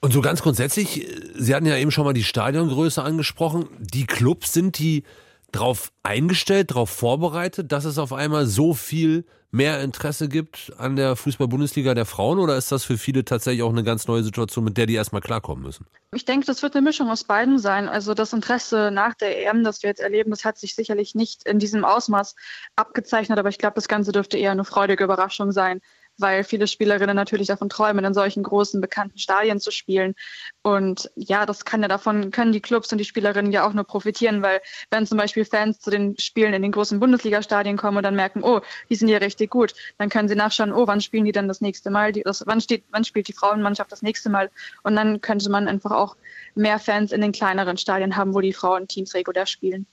Und 0.00 0.12
so 0.12 0.20
ganz 0.20 0.42
grundsätzlich, 0.42 1.06
Sie 1.34 1.54
hatten 1.54 1.66
ja 1.66 1.76
eben 1.76 1.90
schon 1.90 2.04
mal 2.04 2.14
die 2.14 2.24
Stadiongröße 2.24 3.02
angesprochen. 3.02 3.68
Die 3.78 4.06
Clubs 4.06 4.52
sind 4.52 4.78
die 4.78 5.04
darauf 5.52 5.92
eingestellt, 6.02 6.70
darauf 6.70 6.90
vorbereitet, 6.90 7.72
dass 7.72 7.84
es 7.84 7.98
auf 7.98 8.12
einmal 8.12 8.46
so 8.46 8.74
viel 8.74 9.24
mehr 9.50 9.80
Interesse 9.82 10.28
gibt 10.28 10.72
an 10.76 10.96
der 10.96 11.16
Fußball-Bundesliga 11.16 11.94
der 11.94 12.04
Frauen 12.04 12.38
oder 12.38 12.56
ist 12.56 12.70
das 12.70 12.84
für 12.84 12.98
viele 12.98 13.24
tatsächlich 13.24 13.62
auch 13.62 13.70
eine 13.70 13.82
ganz 13.82 14.06
neue 14.06 14.22
Situation, 14.22 14.64
mit 14.64 14.76
der 14.76 14.84
die 14.84 14.94
erstmal 14.94 15.22
klarkommen 15.22 15.64
müssen? 15.64 15.86
Ich 16.14 16.26
denke, 16.26 16.46
das 16.46 16.62
wird 16.62 16.74
eine 16.74 16.82
Mischung 16.82 17.08
aus 17.08 17.24
beiden 17.24 17.58
sein. 17.58 17.88
Also 17.88 18.12
das 18.12 18.34
Interesse 18.34 18.90
nach 18.92 19.14
der 19.14 19.46
EM, 19.46 19.64
das 19.64 19.82
wir 19.82 19.88
jetzt 19.88 20.00
erleben, 20.00 20.30
das 20.30 20.44
hat 20.44 20.58
sich 20.58 20.74
sicherlich 20.74 21.14
nicht 21.14 21.44
in 21.44 21.58
diesem 21.58 21.84
Ausmaß 21.84 22.34
abgezeichnet, 22.76 23.38
aber 23.38 23.48
ich 23.48 23.58
glaube, 23.58 23.76
das 23.76 23.88
Ganze 23.88 24.12
dürfte 24.12 24.36
eher 24.36 24.52
eine 24.52 24.64
freudige 24.64 25.04
Überraschung 25.04 25.50
sein 25.50 25.80
weil 26.18 26.44
viele 26.44 26.66
Spielerinnen 26.66 27.16
natürlich 27.16 27.48
davon 27.48 27.68
träumen, 27.68 28.04
in 28.04 28.14
solchen 28.14 28.42
großen, 28.42 28.80
bekannten 28.80 29.18
Stadien 29.18 29.60
zu 29.60 29.70
spielen. 29.70 30.14
Und 30.62 31.10
ja, 31.14 31.46
das 31.46 31.64
kann 31.64 31.82
ja 31.82 31.88
davon, 31.88 32.30
können 32.30 32.52
die 32.52 32.60
Clubs 32.60 32.92
und 32.92 32.98
die 32.98 33.04
Spielerinnen 33.04 33.52
ja 33.52 33.66
auch 33.66 33.72
nur 33.72 33.84
profitieren, 33.84 34.42
weil 34.42 34.60
wenn 34.90 35.06
zum 35.06 35.18
Beispiel 35.18 35.44
Fans 35.44 35.80
zu 35.80 35.90
den 35.90 36.18
Spielen 36.18 36.54
in 36.54 36.62
den 36.62 36.72
großen 36.72 37.00
Bundesliga-Stadien 37.00 37.76
kommen 37.76 37.96
und 37.96 38.02
dann 38.02 38.16
merken, 38.16 38.42
oh, 38.42 38.60
die 38.90 38.94
sind 38.94 39.08
ja 39.08 39.18
richtig 39.18 39.50
gut, 39.50 39.74
dann 39.98 40.08
können 40.08 40.28
sie 40.28 40.34
nachschauen, 40.34 40.72
oh, 40.72 40.86
wann 40.86 41.00
spielen 41.00 41.24
die 41.24 41.32
denn 41.32 41.48
das 41.48 41.60
nächste 41.60 41.90
Mal? 41.90 42.12
Die, 42.12 42.22
das, 42.22 42.44
wann, 42.46 42.60
steht, 42.60 42.84
wann 42.90 43.04
spielt 43.04 43.28
die 43.28 43.32
Frauenmannschaft 43.32 43.92
das 43.92 44.02
nächste 44.02 44.30
Mal? 44.30 44.50
Und 44.82 44.96
dann 44.96 45.20
könnte 45.20 45.50
man 45.50 45.68
einfach 45.68 45.92
auch 45.92 46.16
mehr 46.54 46.78
Fans 46.78 47.12
in 47.12 47.20
den 47.20 47.32
kleineren 47.32 47.76
Stadien 47.76 48.16
haben, 48.16 48.34
wo 48.34 48.40
die 48.40 48.52
Frauenteams 48.52 49.14
regulär 49.14 49.46
spielen. 49.46 49.86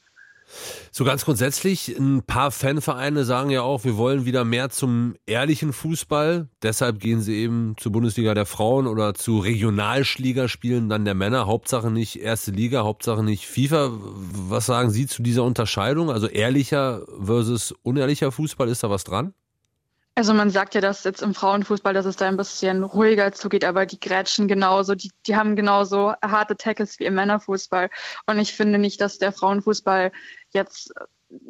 So 0.91 1.03
ganz 1.03 1.25
grundsätzlich, 1.25 1.97
ein 1.97 2.23
paar 2.23 2.51
Fanvereine 2.51 3.25
sagen 3.25 3.49
ja 3.49 3.61
auch, 3.61 3.83
wir 3.83 3.97
wollen 3.97 4.25
wieder 4.25 4.45
mehr 4.45 4.69
zum 4.69 5.15
ehrlichen 5.25 5.73
Fußball. 5.73 6.47
Deshalb 6.61 6.99
gehen 6.99 7.21
sie 7.21 7.35
eben 7.35 7.75
zur 7.77 7.91
Bundesliga 7.91 8.33
der 8.33 8.45
Frauen 8.45 8.87
oder 8.87 9.13
zu 9.13 9.39
Regionalligaspielen 9.39 10.87
dann 10.89 11.05
der 11.05 11.15
Männer. 11.15 11.47
Hauptsache 11.47 11.91
nicht 11.91 12.21
erste 12.21 12.51
Liga, 12.51 12.83
Hauptsache 12.83 13.23
nicht 13.23 13.45
FIFA. 13.45 13.91
Was 13.93 14.65
sagen 14.67 14.91
Sie 14.91 15.07
zu 15.07 15.21
dieser 15.21 15.43
Unterscheidung? 15.43 16.09
Also 16.09 16.27
ehrlicher 16.27 17.05
versus 17.21 17.73
unehrlicher 17.83 18.31
Fußball, 18.31 18.69
ist 18.69 18.83
da 18.83 18.89
was 18.89 19.03
dran? 19.03 19.33
Also 20.17 20.33
man 20.33 20.49
sagt 20.49 20.75
ja, 20.75 20.81
dass 20.81 21.03
jetzt 21.03 21.21
im 21.21 21.33
Frauenfußball, 21.33 21.93
dass 21.93 22.05
es 22.05 22.15
da 22.15 22.27
ein 22.27 22.37
bisschen 22.37 22.83
ruhiger 22.83 23.33
zugeht, 23.33 23.65
aber 23.65 23.85
die 23.85 23.99
grätschen 23.99 24.47
genauso, 24.47 24.95
die, 24.95 25.11
die 25.27 25.35
haben 25.35 25.57
genauso 25.57 26.13
harte 26.23 26.55
Tackles 26.55 26.99
wie 26.99 27.05
im 27.05 27.15
Männerfußball. 27.15 27.89
Und 28.25 28.39
ich 28.39 28.53
finde 28.53 28.79
nicht, 28.79 29.01
dass 29.01 29.17
der 29.17 29.33
Frauenfußball 29.33 30.13
jetzt 30.51 30.93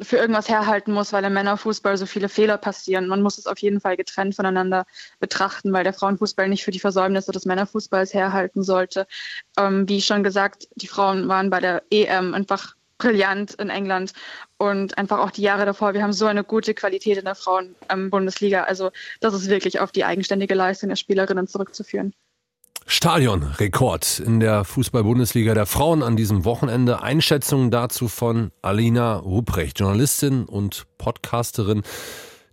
für 0.00 0.16
irgendwas 0.16 0.48
herhalten 0.48 0.92
muss, 0.92 1.12
weil 1.12 1.24
im 1.24 1.34
Männerfußball 1.34 1.96
so 1.96 2.06
viele 2.06 2.28
Fehler 2.28 2.58
passieren. 2.58 3.08
Man 3.08 3.22
muss 3.22 3.38
es 3.38 3.46
auf 3.46 3.58
jeden 3.58 3.80
Fall 3.80 3.96
getrennt 3.96 4.34
voneinander 4.34 4.86
betrachten, 5.20 5.72
weil 5.72 5.84
der 5.84 5.92
Frauenfußball 5.92 6.48
nicht 6.48 6.64
für 6.64 6.70
die 6.70 6.80
Versäumnisse 6.80 7.32
des 7.32 7.44
Männerfußballs 7.44 8.14
herhalten 8.14 8.62
sollte. 8.62 9.06
Ähm, 9.58 9.88
wie 9.88 10.00
schon 10.02 10.22
gesagt, 10.22 10.68
die 10.74 10.88
Frauen 10.88 11.28
waren 11.28 11.50
bei 11.50 11.60
der 11.60 11.82
EM 11.90 12.34
einfach 12.34 12.75
brillant 12.98 13.54
in 13.54 13.68
England 13.68 14.12
und 14.58 14.96
einfach 14.98 15.18
auch 15.18 15.30
die 15.30 15.42
Jahre 15.42 15.66
davor. 15.66 15.94
Wir 15.94 16.02
haben 16.02 16.12
so 16.12 16.26
eine 16.26 16.44
gute 16.44 16.74
Qualität 16.74 17.18
in 17.18 17.24
der 17.24 17.34
Frauen-Bundesliga. 17.34 18.64
Also 18.64 18.90
das 19.20 19.34
ist 19.34 19.48
wirklich 19.48 19.80
auf 19.80 19.92
die 19.92 20.04
eigenständige 20.04 20.54
Leistung 20.54 20.88
der 20.88 20.96
Spielerinnen 20.96 21.46
zurückzuführen. 21.46 22.14
Stadionrekord 22.88 24.20
in 24.20 24.38
der 24.38 24.64
Fußball-Bundesliga 24.64 25.54
der 25.54 25.66
Frauen 25.66 26.04
an 26.04 26.16
diesem 26.16 26.44
Wochenende. 26.44 27.02
Einschätzungen 27.02 27.72
dazu 27.72 28.06
von 28.06 28.52
Alina 28.62 29.16
Ruprecht, 29.16 29.80
Journalistin 29.80 30.44
und 30.44 30.86
Podcasterin, 30.96 31.82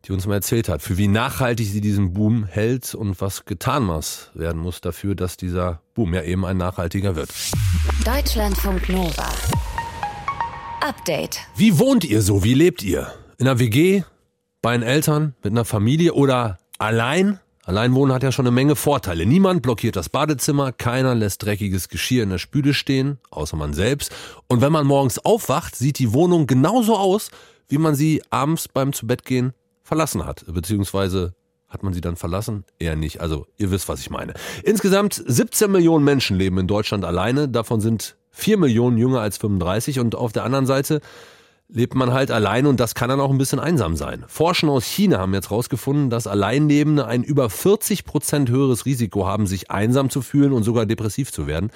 die 0.06 0.12
uns 0.12 0.26
mal 0.26 0.34
erzählt 0.34 0.70
hat, 0.70 0.82
für 0.82 0.98
wie 0.98 1.08
nachhaltig 1.08 1.68
sie 1.68 1.82
diesen 1.82 2.14
Boom 2.14 2.46
hält 2.46 2.96
und 2.96 3.22
was 3.22 3.46
getan 3.46 3.84
muss, 3.84 4.32
werden 4.34 4.60
muss 4.60 4.82
dafür, 4.82 5.14
dass 5.14 5.38
dieser 5.38 5.82
Boom 5.94 6.16
ja 6.16 6.24
eben 6.24 6.46
ein 6.46 6.58
nachhaltiger 6.58 7.16
wird. 7.16 7.30
Deutschlandfunk 8.04 8.90
Nova. 8.90 9.30
Update. 10.84 11.40
Wie 11.56 11.80
wohnt 11.80 12.04
ihr 12.04 12.22
so? 12.22 12.44
Wie 12.44 12.54
lebt 12.54 12.84
ihr? 12.84 13.14
In 13.38 13.48
einer 13.48 13.58
WG? 13.58 14.04
Bei 14.62 14.74
den 14.74 14.84
Eltern? 14.84 15.34
Mit 15.42 15.54
einer 15.54 15.64
Familie? 15.64 16.14
Oder 16.14 16.60
allein? 16.78 17.40
Alleinwohnen 17.64 18.14
hat 18.14 18.22
ja 18.22 18.34
schon 18.34 18.46
eine 18.46 18.54
Menge 18.54 18.76
Vorteile. 18.76 19.26
Niemand 19.26 19.62
blockiert 19.62 19.96
das 19.96 20.10
Badezimmer, 20.10 20.74
keiner 20.74 21.16
lässt 21.16 21.42
dreckiges 21.44 21.88
Geschirr 21.88 22.24
in 22.24 22.32
der 22.32 22.38
Spüle 22.38 22.74
stehen, 22.74 23.18
außer 23.30 23.56
man 23.56 23.74
selbst. 23.74 24.12
Und 24.50 24.60
wenn 24.60 24.74
man 24.74 24.86
morgens 24.86 25.20
aufwacht, 25.20 25.74
sieht 25.78 26.00
die 26.00 26.12
Wohnung 26.12 26.48
genauso 26.48 26.98
aus, 26.98 27.32
wie 27.70 27.78
man 27.78 27.96
sie 27.96 28.22
abends 28.30 28.68
beim 28.68 28.92
Zubettgehen 28.92 29.54
verlassen 29.84 30.26
hat. 30.26 30.44
Beziehungsweise 30.48 31.34
hat 31.70 31.84
man 31.84 31.94
sie 31.94 32.02
dann 32.02 32.18
verlassen? 32.18 32.66
Eher 32.78 32.98
nicht. 32.98 33.22
Also 33.22 33.48
ihr 33.56 33.72
wisst, 33.72 33.88
was 33.88 34.02
ich 34.02 34.10
meine. 34.10 34.34
Insgesamt 34.64 35.24
17 35.26 35.72
Millionen 35.72 36.04
Menschen 36.04 36.38
leben 36.38 36.58
in 36.58 36.68
Deutschland 36.68 37.06
alleine. 37.06 37.48
Davon 37.48 37.80
sind 37.80 38.18
4 38.34 38.58
Millionen 38.58 38.98
jünger 38.98 39.22
als 39.22 39.38
35 39.38 40.00
und 40.00 40.16
auf 40.16 40.34
der 40.34 40.44
anderen 40.44 40.66
Seite 40.66 41.00
lebt 41.70 41.96
man 41.96 42.14
halt 42.14 42.30
allein 42.30 42.66
und 42.66 42.80
das 42.80 42.94
kann 42.94 43.10
dann 43.10 43.20
auch 43.20 43.32
ein 43.32 43.38
bisschen 43.38 43.60
einsam 43.60 43.96
sein. 43.96 44.26
Forschen 44.28 44.70
aus 44.70 44.86
China 44.86 45.20
haben 45.20 45.34
jetzt 45.34 45.50
herausgefunden, 45.50 46.10
dass 46.10 46.28
Alleinlebende 46.28 47.08
ein 47.08 47.24
über 47.24 47.50
40 47.50 48.06
Prozent 48.06 48.50
höheres 48.50 48.86
Risiko 48.86 49.26
haben, 49.26 49.48
sich 49.48 49.72
einsam 49.72 50.10
zu 50.10 50.22
fühlen 50.22 50.52
und 50.52 50.64
sogar 50.64 50.86
depressiv 50.86 51.32
zu 51.32 51.48
werden. 51.48 51.72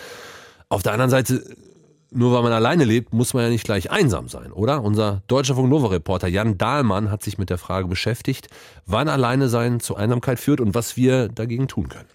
Auf 0.70 0.84
der 0.84 0.92
anderen 0.94 1.10
Seite 1.10 1.44
nur 2.10 2.34
weil 2.34 2.44
man 2.44 2.54
alleine 2.54 2.86
lebt, 2.86 3.14
muss 3.14 3.34
man 3.34 3.44
ja 3.44 3.50
nicht 3.50 3.66
gleich 3.66 3.92
einsam 3.92 4.30
sein, 4.30 4.52
oder? 4.52 4.82
Unser 4.82 5.24
deutscher 5.28 5.56
Funk 5.56 5.70
Nova 5.70 5.88
Reporter 5.88 6.28
Jan 6.28 6.58
Dahlmann 6.58 7.12
hat 7.12 7.22
sich 7.22 7.38
mit 7.38 7.50
der 7.50 7.58
Frage 7.58 7.88
beschäftigt, 7.88 8.48
wann 8.86 9.10
alleine 9.10 9.50
sein 9.50 9.80
zu 9.80 9.96
Einsamkeit 9.96 10.40
führt 10.40 10.62
und 10.62 10.74
was 10.74 10.96
wir 10.96 11.28
dagegen 11.28 11.68
tun 11.68 11.90
können. 11.90 12.08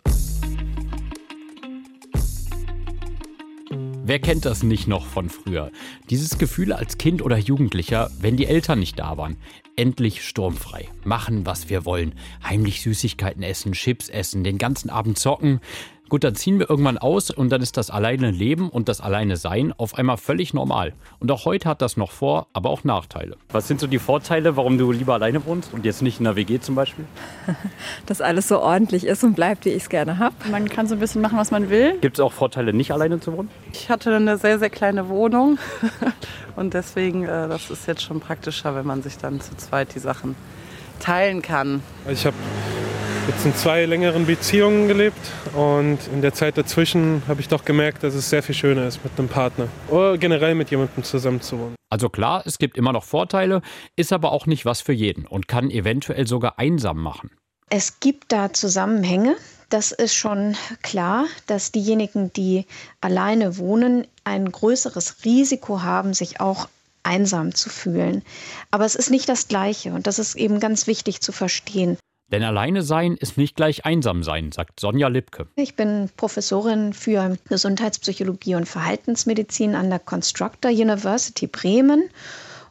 Wer 4.12 4.18
kennt 4.18 4.44
das 4.44 4.62
nicht 4.62 4.88
noch 4.88 5.06
von 5.06 5.30
früher? 5.30 5.70
Dieses 6.10 6.36
Gefühl 6.36 6.74
als 6.74 6.98
Kind 6.98 7.22
oder 7.22 7.38
Jugendlicher, 7.38 8.10
wenn 8.20 8.36
die 8.36 8.44
Eltern 8.44 8.78
nicht 8.78 8.98
da 8.98 9.16
waren. 9.16 9.38
Endlich 9.74 10.22
sturmfrei. 10.22 10.90
Machen, 11.02 11.46
was 11.46 11.70
wir 11.70 11.86
wollen. 11.86 12.12
Heimlich 12.44 12.82
Süßigkeiten 12.82 13.42
essen, 13.42 13.72
Chips 13.72 14.10
essen, 14.10 14.44
den 14.44 14.58
ganzen 14.58 14.90
Abend 14.90 15.16
zocken. 15.16 15.62
Gut, 16.12 16.24
dann 16.24 16.34
ziehen 16.34 16.58
wir 16.58 16.68
irgendwann 16.68 16.98
aus 16.98 17.30
und 17.30 17.48
dann 17.48 17.62
ist 17.62 17.78
das 17.78 17.88
alleine 17.88 18.30
Leben 18.30 18.68
und 18.68 18.90
das 18.90 19.00
alleine 19.00 19.38
Sein 19.38 19.72
auf 19.78 19.94
einmal 19.94 20.18
völlig 20.18 20.52
normal. 20.52 20.92
Und 21.20 21.30
auch 21.30 21.46
heute 21.46 21.66
hat 21.66 21.80
das 21.80 21.96
noch 21.96 22.10
Vor-, 22.10 22.48
aber 22.52 22.68
auch 22.68 22.84
Nachteile. 22.84 23.38
Was 23.50 23.66
sind 23.66 23.80
so 23.80 23.86
die 23.86 23.98
Vorteile, 23.98 24.54
warum 24.58 24.76
du 24.76 24.92
lieber 24.92 25.14
alleine 25.14 25.46
wohnst 25.46 25.72
und 25.72 25.86
jetzt 25.86 26.02
nicht 26.02 26.18
in 26.18 26.24
der 26.24 26.36
WG 26.36 26.60
zum 26.60 26.74
Beispiel? 26.74 27.06
Dass 28.04 28.20
alles 28.20 28.46
so 28.46 28.60
ordentlich 28.60 29.06
ist 29.06 29.24
und 29.24 29.36
bleibt, 29.36 29.64
wie 29.64 29.70
ich 29.70 29.84
es 29.84 29.88
gerne 29.88 30.18
habe. 30.18 30.34
Man 30.50 30.68
kann 30.68 30.86
so 30.86 30.96
ein 30.96 31.00
bisschen 31.00 31.22
machen, 31.22 31.38
was 31.38 31.50
man 31.50 31.70
will. 31.70 31.96
Gibt 32.02 32.18
es 32.18 32.20
auch 32.20 32.34
Vorteile, 32.34 32.74
nicht 32.74 32.92
alleine 32.92 33.18
zu 33.18 33.34
wohnen? 33.34 33.48
Ich 33.72 33.88
hatte 33.88 34.14
eine 34.14 34.36
sehr, 34.36 34.58
sehr 34.58 34.68
kleine 34.68 35.08
Wohnung 35.08 35.56
und 36.56 36.74
deswegen, 36.74 37.24
äh, 37.24 37.48
das 37.48 37.70
ist 37.70 37.86
jetzt 37.86 38.02
schon 38.02 38.20
praktischer, 38.20 38.74
wenn 38.74 38.86
man 38.86 39.02
sich 39.02 39.16
dann 39.16 39.40
zu 39.40 39.56
zweit 39.56 39.94
die 39.94 39.98
Sachen 39.98 40.36
teilen 41.02 41.42
kann. 41.42 41.82
Ich 42.08 42.24
habe 42.24 42.36
jetzt 43.28 43.44
in 43.44 43.54
zwei 43.54 43.84
längeren 43.84 44.26
Beziehungen 44.26 44.88
gelebt 44.88 45.20
und 45.54 45.98
in 46.12 46.22
der 46.22 46.32
Zeit 46.32 46.56
dazwischen 46.56 47.22
habe 47.28 47.40
ich 47.40 47.48
doch 47.48 47.64
gemerkt, 47.64 48.02
dass 48.02 48.14
es 48.14 48.30
sehr 48.30 48.42
viel 48.42 48.54
schöner 48.54 48.86
ist 48.86 49.04
mit 49.04 49.12
einem 49.18 49.28
Partner 49.28 49.68
oder 49.88 50.16
generell 50.18 50.54
mit 50.54 50.70
jemandem 50.70 51.04
zusammen 51.04 51.40
zu 51.40 51.58
wohnen. 51.58 51.74
Also 51.90 52.08
klar, 52.08 52.42
es 52.46 52.58
gibt 52.58 52.76
immer 52.78 52.92
noch 52.92 53.04
Vorteile, 53.04 53.62
ist 53.96 54.12
aber 54.12 54.32
auch 54.32 54.46
nicht 54.46 54.64
was 54.64 54.80
für 54.80 54.92
jeden 54.92 55.26
und 55.26 55.46
kann 55.46 55.70
eventuell 55.70 56.26
sogar 56.26 56.58
einsam 56.58 57.00
machen. 57.02 57.30
Es 57.68 58.00
gibt 58.00 58.32
da 58.32 58.52
Zusammenhänge. 58.52 59.36
Das 59.68 59.92
ist 59.92 60.14
schon 60.14 60.56
klar, 60.82 61.24
dass 61.46 61.72
diejenigen, 61.72 62.32
die 62.32 62.66
alleine 63.00 63.56
wohnen, 63.56 64.06
ein 64.24 64.52
größeres 64.52 65.24
Risiko 65.24 65.82
haben, 65.82 66.12
sich 66.12 66.40
auch 66.40 66.68
einsam 67.02 67.54
zu 67.54 67.68
fühlen. 67.68 68.22
Aber 68.70 68.84
es 68.84 68.94
ist 68.94 69.10
nicht 69.10 69.28
das 69.28 69.48
Gleiche 69.48 69.92
und 69.92 70.06
das 70.06 70.18
ist 70.18 70.34
eben 70.36 70.60
ganz 70.60 70.86
wichtig 70.86 71.20
zu 71.20 71.32
verstehen. 71.32 71.98
Denn 72.32 72.42
alleine 72.42 72.82
sein 72.82 73.16
ist 73.16 73.36
nicht 73.36 73.56
gleich 73.56 73.84
einsam 73.84 74.22
sein, 74.22 74.52
sagt 74.52 74.80
Sonja 74.80 75.08
Lipke. 75.08 75.48
Ich 75.54 75.76
bin 75.76 76.08
Professorin 76.16 76.94
für 76.94 77.36
Gesundheitspsychologie 77.48 78.54
und 78.54 78.66
Verhaltensmedizin 78.66 79.74
an 79.74 79.90
der 79.90 79.98
Constructor 79.98 80.70
University 80.70 81.46
Bremen 81.46 82.08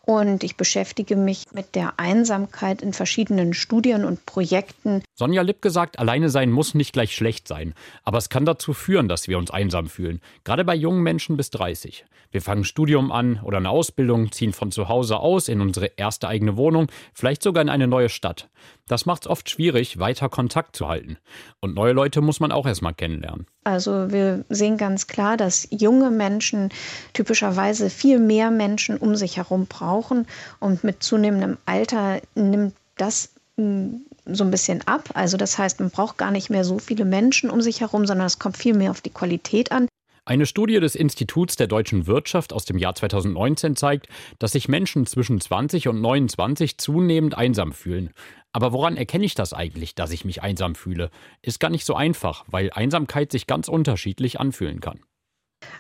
und 0.02 0.44
ich 0.44 0.58
beschäftige 0.58 1.16
mich 1.16 1.46
mit 1.54 1.76
der 1.76 2.00
Einsamkeit 2.00 2.82
in 2.82 2.94
verschiedenen 2.94 3.54
Studien 3.54 4.04
und 4.04 4.26
Projekten. 4.26 5.04
Sonja 5.14 5.42
Lipke 5.42 5.70
sagt, 5.70 6.00
alleine 6.00 6.30
sein 6.30 6.52
muss 6.52 6.74
nicht 6.74 6.94
gleich 6.94 7.16
schlecht 7.16 7.48
sein, 7.48 7.74
aber 8.04 8.18
es 8.18 8.30
kann 8.30 8.46
dazu 8.46 8.74
führen, 8.74 9.08
dass 9.08 9.28
wir 9.28 9.38
uns 9.38 9.52
einsam 9.52 9.88
fühlen, 9.88 10.22
gerade 10.44 10.66
bei 10.66 10.76
jungen 10.76 11.04
Menschen 11.04 11.38
bis 11.38 11.52
30. 11.52 12.06
Wir 12.32 12.42
fangen 12.42 12.64
Studium 12.64 13.12
an 13.12 13.42
oder 13.44 13.58
eine 13.58 13.70
Ausbildung, 13.70 14.32
ziehen 14.32 14.54
von 14.54 14.72
zu 14.72 14.88
Hause 14.88 15.20
aus 15.20 15.50
in 15.50 15.60
unsere 15.60 15.92
erste 15.98 16.30
eigene 16.30 16.56
Wohnung, 16.56 16.88
vielleicht 17.14 17.44
sogar 17.44 17.62
in 17.62 17.70
eine 17.70 17.88
neue 17.88 18.10
Stadt. 18.10 18.50
Das 18.92 19.06
macht 19.06 19.24
es 19.24 19.30
oft 19.30 19.50
schwierig, 19.50 20.00
weiter 20.00 20.28
Kontakt 20.28 20.76
zu 20.76 20.90
halten. 20.90 21.18
Und 21.62 21.76
neue 21.76 21.94
Leute 21.94 22.20
muss 22.20 22.42
man 22.42 22.52
auch 22.52 22.66
erstmal 22.66 22.94
kennenlernen. 22.94 23.48
Also 23.64 24.12
wir 24.12 24.44
sehen 24.50 24.76
ganz 24.76 25.08
klar, 25.08 25.38
dass 25.38 25.66
junge 25.72 26.12
Menschen 26.12 26.68
typischerweise 27.14 27.90
viel 27.90 28.20
mehr 28.20 28.52
Menschen 28.52 28.98
um 28.98 29.16
sich 29.16 29.38
herum 29.38 29.66
brauchen. 29.66 30.28
Und 30.60 30.84
mit 30.84 31.04
zunehmendem 31.04 31.58
Alter 31.66 32.20
nimmt 32.36 32.74
das 32.98 33.30
hm, 33.56 34.02
so 34.26 34.44
ein 34.44 34.52
bisschen 34.52 34.86
ab. 34.86 35.10
Also 35.14 35.38
das 35.38 35.58
heißt, 35.58 35.80
man 35.80 35.90
braucht 35.90 36.18
gar 36.18 36.32
nicht 36.32 36.50
mehr 36.50 36.66
so 36.66 36.78
viele 36.78 37.06
Menschen 37.06 37.50
um 37.50 37.62
sich 37.62 37.80
herum, 37.80 38.06
sondern 38.06 38.28
es 38.28 38.40
kommt 38.40 38.58
viel 38.58 38.74
mehr 38.74 38.92
auf 38.92 39.00
die 39.00 39.10
Qualität 39.10 39.72
an. 39.72 39.88
Eine 40.24 40.46
Studie 40.46 40.80
des 40.80 40.94
Instituts 40.94 41.56
der 41.56 41.66
deutschen 41.66 42.06
Wirtschaft 42.06 42.54
aus 42.54 42.66
dem 42.66 42.78
Jahr 42.78 42.94
2019 42.94 43.76
zeigt, 43.76 44.08
dass 44.38 44.52
sich 44.52 44.68
Menschen 44.68 45.08
zwischen 45.08 45.42
20 45.42 45.88
und 45.88 46.00
29 46.00 46.78
zunehmend 46.78 47.36
einsam 47.36 47.74
fühlen. 47.74 48.12
Aber 48.54 48.72
woran 48.72 48.98
erkenne 48.98 49.26
ich 49.26 49.34
das 49.34 49.52
eigentlich, 49.52 49.96
dass 49.96 50.12
ich 50.12 50.24
mich 50.24 50.44
einsam 50.44 50.76
fühle? 50.76 51.10
Ist 51.42 51.60
gar 51.60 51.72
nicht 51.72 51.86
so 51.86 51.96
einfach, 51.96 52.46
weil 52.48 52.70
Einsamkeit 52.72 53.32
sich 53.32 53.48
ganz 53.48 53.68
unterschiedlich 53.68 54.40
anfühlen 54.40 54.80
kann. 54.80 55.00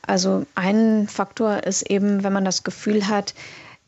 Also 0.08 0.48
ein 0.56 1.08
Faktor 1.08 1.64
ist 1.64 1.84
eben, 1.84 2.24
wenn 2.24 2.34
man 2.34 2.46
das 2.46 2.64
Gefühl 2.64 3.08
hat, 3.08 3.36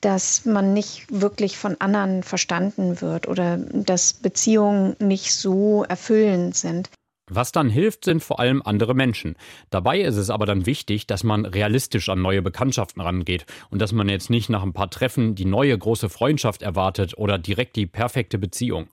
dass 0.02 0.46
man 0.46 0.74
nicht 0.74 1.08
wirklich 1.10 1.58
von 1.58 1.82
anderen 1.82 2.22
verstanden 2.22 3.02
wird 3.02 3.28
oder 3.28 3.58
dass 3.58 4.14
Beziehungen 4.14 4.96
nicht 5.00 5.34
so 5.34 5.84
erfüllend 5.84 6.56
sind. 6.56 6.92
Was 7.36 7.52
dann 7.52 7.72
hilft, 7.72 8.06
sind 8.06 8.24
vor 8.24 8.40
allem 8.40 8.62
andere 8.64 8.94
Menschen. 8.94 9.36
Dabei 9.72 10.02
ist 10.02 10.18
es 10.18 10.30
aber 10.30 10.46
dann 10.46 10.68
wichtig, 10.68 11.08
dass 11.08 11.24
man 11.24 11.46
realistisch 11.46 12.10
an 12.10 12.22
neue 12.22 12.44
Bekanntschaften 12.44 13.02
rangeht 13.02 13.48
und 13.72 13.82
dass 13.82 13.92
man 13.92 14.08
jetzt 14.08 14.30
nicht 14.30 14.50
nach 14.50 14.62
ein 14.62 14.74
paar 14.74 14.92
Treffen 14.92 15.34
die 15.34 15.46
neue 15.46 15.76
große 15.76 16.10
Freundschaft 16.10 16.62
erwartet 16.62 17.18
oder 17.18 17.40
direkt 17.40 17.76
die 17.76 17.88
perfekte 17.88 18.38
Beziehung. 18.38 18.88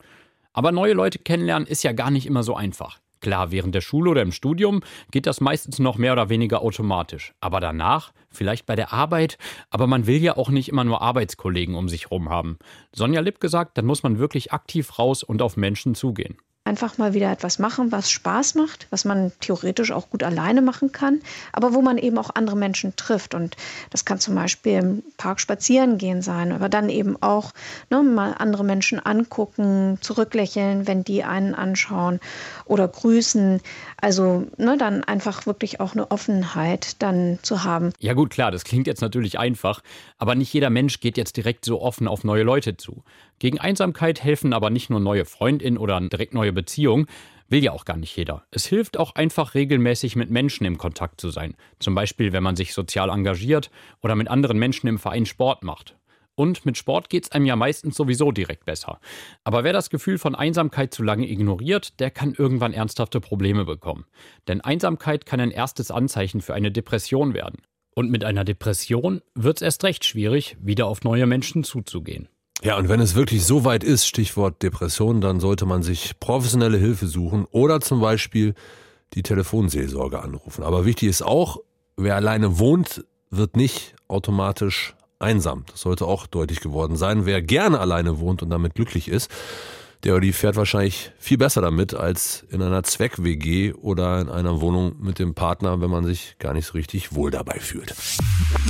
Aber 0.55 0.73
neue 0.73 0.95
Leute 0.95 1.19
kennenlernen 1.19 1.69
ist 1.69 1.83
ja 1.83 1.93
gar 1.93 2.11
nicht 2.11 2.27
immer 2.27 2.43
so 2.43 2.57
einfach. 2.57 2.99
Klar, 3.21 3.51
während 3.51 3.75
der 3.75 3.83
Schule 3.83 4.11
oder 4.11 4.23
im 4.23 4.33
Studium 4.33 4.81
geht 5.11 5.27
das 5.27 5.43
meistens 5.43 5.79
noch 5.79 5.99
mehr 5.99 6.15
oder 6.15 6.31
weniger 6.31 6.63
automatisch. 6.63 7.35
Aber 7.41 7.61
danach, 7.61 8.13
vielleicht 8.31 8.65
bei 8.65 8.75
der 8.75 8.95
Arbeit, 8.95 9.37
aber 9.69 9.87
man 9.87 10.07
will 10.07 10.23
ja 10.23 10.39
auch 10.39 10.49
nicht 10.49 10.71
immer 10.71 10.85
nur 10.85 11.03
Arbeitskollegen 11.03 11.75
um 11.75 11.91
sich 11.91 12.05
herum 12.05 12.31
haben. 12.31 12.59
Sonja 12.95 13.21
Lipp 13.21 13.39
gesagt, 13.39 13.77
dann 13.77 13.85
muss 13.85 14.03
man 14.03 14.19
wirklich 14.19 14.53
aktiv 14.53 14.99
raus 14.99 15.23
und 15.23 15.43
auf 15.43 15.59
Menschen 15.59 15.95
zugehen 15.95 16.39
einfach 16.71 16.99
mal 16.99 17.15
wieder 17.15 17.33
etwas 17.33 17.59
machen, 17.59 17.91
was 17.91 18.13
Spaß 18.13 18.55
macht, 18.55 18.87
was 18.91 19.05
man 19.05 19.33
theoretisch 19.41 19.91
auch 19.91 20.09
gut 20.09 20.23
alleine 20.23 20.63
machen 20.63 20.93
kann, 20.93 21.21
aber 21.53 21.75
wo 21.75 21.83
man 21.83 21.99
eben 21.99 22.17
auch 22.17 22.31
andere 22.33 22.57
Menschen 22.57 22.95
trifft. 22.95 23.35
Und 23.35 23.57
das 23.91 24.05
kann 24.05 24.21
zum 24.21 24.37
Beispiel 24.37 24.75
im 24.75 25.03
Park 25.17 25.41
spazieren 25.41 25.99
gehen 25.99 26.23
sein, 26.23 26.53
aber 26.53 26.69
dann 26.69 26.89
eben 26.89 27.21
auch 27.21 27.51
ne, 27.91 28.05
mal 28.05 28.37
andere 28.39 28.63
Menschen 28.63 29.05
angucken, 29.05 29.99
zurücklächeln, 30.01 30.87
wenn 30.87 31.03
die 31.03 31.25
einen 31.25 31.57
anschauen 31.57 32.21
oder 32.67 32.87
grüßen. 32.87 33.61
Also 34.01 34.47
ne, 34.57 34.77
dann 34.79 35.03
einfach 35.03 35.47
wirklich 35.47 35.81
auch 35.81 35.95
eine 35.95 36.13
Offenheit 36.13 37.03
dann 37.03 37.41
zu 37.43 37.65
haben. 37.65 37.93
Ja 37.99 38.13
gut, 38.13 38.31
klar, 38.31 38.53
das 38.53 38.63
klingt 38.63 38.87
jetzt 38.87 39.01
natürlich 39.01 39.41
einfach, 39.41 39.83
aber 40.19 40.37
nicht 40.37 40.53
jeder 40.53 40.71
Mensch 40.71 41.01
geht 41.01 41.17
jetzt 41.17 41.37
direkt 41.37 41.65
so 41.65 41.83
offen 41.83 42.07
auf 42.07 42.23
neue 42.23 42.45
Leute 42.45 42.77
zu. 42.77 43.03
Gegen 43.41 43.59
Einsamkeit 43.59 44.23
helfen 44.23 44.53
aber 44.53 44.69
nicht 44.69 44.91
nur 44.91 45.01
neue 45.01 45.25
Freundinnen 45.25 45.79
oder 45.79 45.99
direkt 45.99 46.35
neue 46.35 46.53
Beziehungen, 46.61 47.07
will 47.49 47.65
ja 47.65 47.73
auch 47.73 47.85
gar 47.85 47.97
nicht 47.97 48.17
jeder. 48.17 48.45
Es 48.51 48.67
hilft 48.67 48.99
auch 48.99 49.15
einfach 49.15 49.55
regelmäßig 49.55 50.15
mit 50.15 50.31
Menschen 50.31 50.67
im 50.67 50.79
Kontakt 50.79 51.21
zu 51.21 51.31
sein. 51.31 51.55
Zum 51.79 51.95
Beispiel, 51.95 52.33
wenn 52.33 52.43
man 52.43 52.57
sich 52.57 52.75
sozial 52.75 53.09
engagiert 53.11 53.71
oder 54.03 54.15
mit 54.15 54.29
anderen 54.29 54.59
Menschen 54.59 54.87
im 54.87 54.99
Verein 54.99 55.27
Sport 55.27 55.65
macht. 55.65 55.97
Und 56.37 56.65
mit 56.65 56.79
Sport 56.79 57.11
geht 57.11 57.25
es 57.25 57.33
einem 57.33 57.47
ja 57.47 57.57
meistens 57.57 57.97
sowieso 57.97 58.31
direkt 58.31 58.65
besser. 58.65 59.01
Aber 59.45 59.65
wer 59.65 59.73
das 59.73 59.91
Gefühl 59.91 60.17
von 60.19 60.35
Einsamkeit 60.35 60.95
zu 60.95 61.03
lange 61.03 61.29
ignoriert, 61.29 61.99
der 62.01 62.11
kann 62.11 62.35
irgendwann 62.35 62.73
ernsthafte 62.73 63.21
Probleme 63.21 63.65
bekommen. 63.65 64.07
Denn 64.49 64.61
Einsamkeit 64.61 65.27
kann 65.27 65.41
ein 65.41 65.51
erstes 65.51 65.91
Anzeichen 65.91 66.41
für 66.41 66.55
eine 66.55 66.71
Depression 66.71 67.35
werden. 67.35 67.61
Und 67.95 68.11
mit 68.11 68.25
einer 68.25 68.45
Depression 68.45 69.21
wird 69.35 69.59
es 69.59 69.63
erst 69.63 69.85
recht 69.85 70.05
schwierig, 70.05 70.57
wieder 70.61 70.87
auf 70.87 71.03
neue 71.03 71.27
Menschen 71.27 71.65
zuzugehen. 71.65 72.29
Ja, 72.63 72.77
und 72.77 72.89
wenn 72.89 73.01
es 73.01 73.15
wirklich 73.15 73.45
so 73.45 73.65
weit 73.65 73.83
ist, 73.83 74.07
Stichwort 74.07 74.63
Depression, 74.63 75.23
dann 75.23 75.41
sollte 75.41 75.65
man 75.65 75.83
sich 75.83 76.21
professionelle 76.21 76.77
Hilfe 76.77 77.07
suchen 77.07 77.47
oder 77.51 77.81
zum 77.81 78.01
Beispiel 78.01 78.55
die 79.15 79.23
Telefonseelsorge 79.23 80.21
anrufen. 80.21 80.63
Aber 80.63 80.85
wichtig 80.85 81.09
ist 81.09 81.23
auch, 81.23 81.59
wer 81.97 82.17
alleine 82.17 82.59
wohnt, 82.59 83.05
wird 83.31 83.57
nicht 83.57 83.95
automatisch 84.09 84.95
einsam. 85.19 85.65
Das 85.71 85.81
sollte 85.81 86.05
auch 86.07 86.27
deutlich 86.27 86.61
geworden 86.61 86.97
sein. 86.97 87.25
Wer 87.25 87.41
gerne 87.41 87.81
alleine 87.81 88.19
wohnt 88.19 88.43
und 88.43 88.51
damit 88.51 88.75
glücklich 88.75 89.09
ist, 89.09 89.31
der 90.05 90.13
oder 90.13 90.23
die 90.23 90.33
fährt 90.33 90.57
wahrscheinlich 90.57 91.13
viel 91.19 91.39
besser 91.39 91.61
damit 91.61 91.95
als 91.95 92.45
in 92.51 92.63
einer 92.63 92.83
Zweck-WG 92.83 93.75
oder 93.75 94.21
in 94.21 94.29
einer 94.29 94.61
Wohnung 94.61 94.97
mit 95.01 95.19
dem 95.19 95.35
Partner, 95.35 95.81
wenn 95.81 95.91
man 95.91 96.05
sich 96.05 96.37
gar 96.39 96.55
nicht 96.55 96.67
so 96.67 96.73
richtig 96.73 97.15
wohl 97.15 97.31
dabei 97.31 97.59
fühlt. 97.59 97.95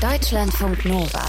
Deutschlandfunk 0.00 0.85
Nova. 0.85 1.29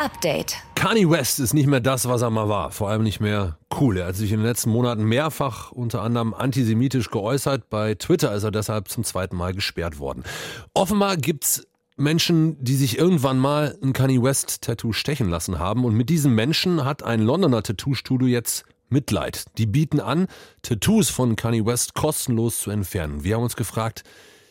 Update. 0.00 0.56
Kanye 0.76 1.10
West 1.10 1.40
ist 1.40 1.52
nicht 1.52 1.66
mehr 1.66 1.80
das, 1.80 2.08
was 2.08 2.22
er 2.22 2.30
mal 2.30 2.48
war. 2.48 2.70
Vor 2.70 2.88
allem 2.88 3.02
nicht 3.02 3.20
mehr 3.20 3.58
cool. 3.78 3.98
Er 3.98 4.06
hat 4.06 4.16
sich 4.16 4.32
in 4.32 4.38
den 4.38 4.46
letzten 4.46 4.70
Monaten 4.70 5.04
mehrfach 5.04 5.72
unter 5.72 6.00
anderem 6.00 6.32
antisemitisch 6.32 7.10
geäußert. 7.10 7.68
Bei 7.68 7.94
Twitter 7.94 8.34
ist 8.34 8.44
er 8.44 8.50
deshalb 8.50 8.88
zum 8.88 9.04
zweiten 9.04 9.36
Mal 9.36 9.52
gesperrt 9.52 9.98
worden. 9.98 10.24
Offenbar 10.72 11.18
gibt's 11.18 11.66
Menschen, 11.98 12.56
die 12.64 12.76
sich 12.76 12.96
irgendwann 12.96 13.38
mal 13.38 13.76
ein 13.82 13.92
Kanye 13.92 14.22
West 14.22 14.62
Tattoo 14.62 14.94
stechen 14.94 15.28
lassen 15.28 15.58
haben. 15.58 15.84
Und 15.84 15.94
mit 15.94 16.08
diesen 16.08 16.34
Menschen 16.34 16.86
hat 16.86 17.02
ein 17.02 17.20
Londoner 17.20 17.62
Tattoo-Studio 17.62 18.26
jetzt 18.26 18.64
Mitleid. 18.88 19.44
Die 19.58 19.66
bieten 19.66 20.00
an, 20.00 20.28
Tattoos 20.62 21.10
von 21.10 21.36
Kanye 21.36 21.66
West 21.66 21.92
kostenlos 21.92 22.60
zu 22.60 22.70
entfernen. 22.70 23.22
Wir 23.22 23.36
haben 23.36 23.42
uns 23.42 23.54
gefragt, 23.54 24.04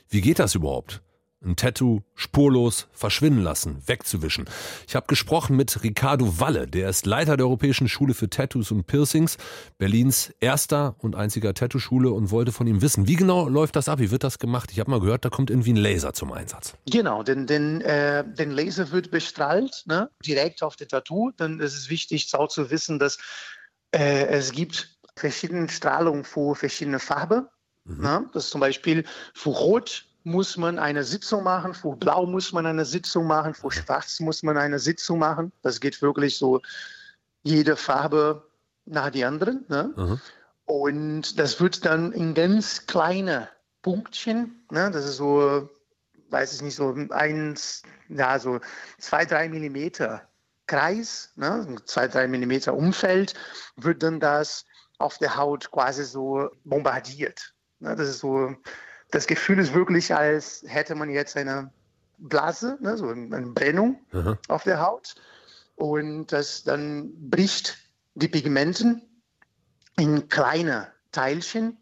wie 0.09 0.21
geht 0.21 0.38
das 0.38 0.53
überhaupt? 0.53 1.01
Ein 1.43 1.56
Tattoo 1.56 2.02
spurlos 2.15 2.88
verschwinden 2.91 3.41
lassen, 3.41 3.82
wegzuwischen. 3.86 4.45
Ich 4.88 4.95
habe 4.95 5.08
gesprochen 5.08 5.56
mit 5.56 5.84
Ricardo 5.84 6.39
Walle, 6.39 6.67
der 6.67 6.89
ist 6.89 7.06
Leiter 7.06 7.38
der 7.38 7.45
Europäischen 7.45 7.88
Schule 7.88 8.13
für 8.13 8.30
Tattoos 8.30 8.71
und 8.71 8.88
Piercings, 8.88 9.38
Berlins 9.78 10.34
erster 10.41 10.95
und 10.99 11.15
einziger 11.15 11.54
Tattoo-Schule 11.54 12.12
und 12.12 12.32
wollte 12.32 12.52
von 12.52 12.67
ihm 12.67 12.82
wissen, 12.82 13.08
wie 13.08 13.15
genau 13.15 13.47
läuft 13.47 13.78
das 13.78 13.88
ab, 13.88 13.99
wie 13.99 14.12
wird 14.12 14.23
das 14.23 14.39
gemacht? 14.39 14.71
Ich 14.71 14.80
habe 14.80 14.91
mal 14.91 14.99
gehört, 14.99 15.23
da 15.23 15.30
kommt 15.30 15.49
irgendwie 15.49 15.73
ein 15.73 15.78
Laser 15.78 16.13
zum 16.13 16.34
Einsatz. 16.34 16.73
Genau, 16.89 17.23
denn, 17.23 17.47
denn 17.47 17.82
äh, 17.82 18.25
den 18.25 18.52
Laser 18.52 18.91
wird 18.91 19.12
bestrahlt, 19.12 19.84
ne, 19.86 20.10
direkt 20.25 20.62
auf 20.62 20.75
das 20.75 20.89
Tattoo. 20.89 21.32
Dann 21.38 21.60
ist 21.62 21.75
es 21.75 21.89
wichtig 21.89 22.34
auch 22.34 22.49
zu 22.49 22.69
wissen, 22.69 22.99
dass 22.99 23.17
äh, 23.91 24.25
es 24.28 24.52
gibt 24.52 24.97
verschiedene 25.15 25.69
Strahlungen 25.69 26.25
für 26.25 26.56
verschiedene 26.56 26.99
Farben. 26.99 27.47
Mhm. 27.86 28.02
Ne? 28.02 28.30
Das 28.34 28.45
ist 28.45 28.52
zum 28.52 28.62
Beispiel 28.62 29.06
für 29.34 29.49
Rot 29.49 30.09
muss 30.23 30.58
man 30.58 30.79
eine 30.79 31.03
Sitzung 31.03 31.43
machen, 31.43 31.73
für 31.73 31.95
Blau 31.95 32.25
muss 32.25 32.51
man 32.51 32.65
eine 32.65 32.86
Sitzung 32.86 33.27
machen, 33.27 33.53
für 33.53 33.71
Schwarz 33.71 34.19
muss 34.19 34.43
man 34.43 34.58
eine 34.58 34.79
Sitzung 34.79 35.19
machen. 35.19 35.51
Das 35.62 35.79
geht 35.79 36.01
wirklich 36.01 36.38
so 36.38 36.62
jede 37.43 37.75
Farbe 37.75 38.47
nach 38.86 39.10
die 39.10 39.23
anderen. 39.23 39.65
Ne? 39.69 39.93
Mhm. 39.95 40.21
Und 40.65 41.39
das 41.39 41.60
wird 41.60 41.86
dann 41.86 42.12
in 42.12 42.34
ganz 42.34 42.86
kleine 42.86 43.49
Punktchen, 43.82 44.65
ne? 44.71 44.91
das 44.91 45.05
ist 45.05 45.17
so, 45.17 45.69
weiß 46.29 46.53
ich 46.53 46.62
nicht, 46.62 46.75
so 46.75 46.95
eins, 47.10 47.84
ja, 48.10 48.38
so 48.38 48.60
zwei, 48.99 49.25
drei 49.25 49.47
Millimeter 49.49 50.27
Kreis, 50.67 51.32
ne? 51.36 51.75
zwei, 51.86 52.08
drei 52.08 52.27
Millimeter 52.27 52.73
Umfeld, 52.75 53.34
wird 53.77 54.03
dann 54.03 54.19
das 54.19 54.65
auf 54.99 55.17
der 55.17 55.38
Haut 55.38 55.71
quasi 55.71 56.03
so 56.03 56.49
bombardiert. 56.65 57.53
Ne? 57.79 57.95
Das 57.95 58.10
ist 58.10 58.19
so 58.19 58.55
das 59.12 59.28
Gefühl 59.28 59.60
ist 59.60 59.74
wirklich, 59.74 60.13
als 60.13 60.63
hätte 60.67 60.95
man 60.95 61.10
jetzt 61.10 61.36
eine 61.38 61.72
Blase, 62.17 62.78
ne, 62.82 62.98
so 62.98 63.08
eine 63.10 63.48
Brennung 63.48 64.00
Aha. 64.12 64.38
auf 64.48 64.63
der 64.63 64.82
Haut. 64.82 65.15
Und 65.76 66.28
das 66.28 66.63
dann 66.63 67.30
bricht 67.30 67.78
die 68.15 68.28
Pigmenten 68.28 69.02
in 69.98 70.28
kleine 70.28 70.91
Teilchen 71.12 71.78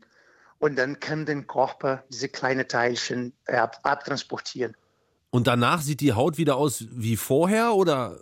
und 0.60 0.78
dann 0.78 1.00
kann 1.00 1.26
der 1.26 1.44
Körper 1.44 2.04
diese 2.10 2.30
kleinen 2.30 2.68
Teilchen 2.68 3.34
ab, 3.48 3.80
abtransportieren. 3.84 4.76
Und 5.30 5.48
danach 5.48 5.82
sieht 5.82 6.02
die 6.02 6.14
Haut 6.14 6.38
wieder 6.38 6.56
aus 6.56 6.86
wie 6.92 7.18
vorher 7.18 7.74
oder 7.74 8.20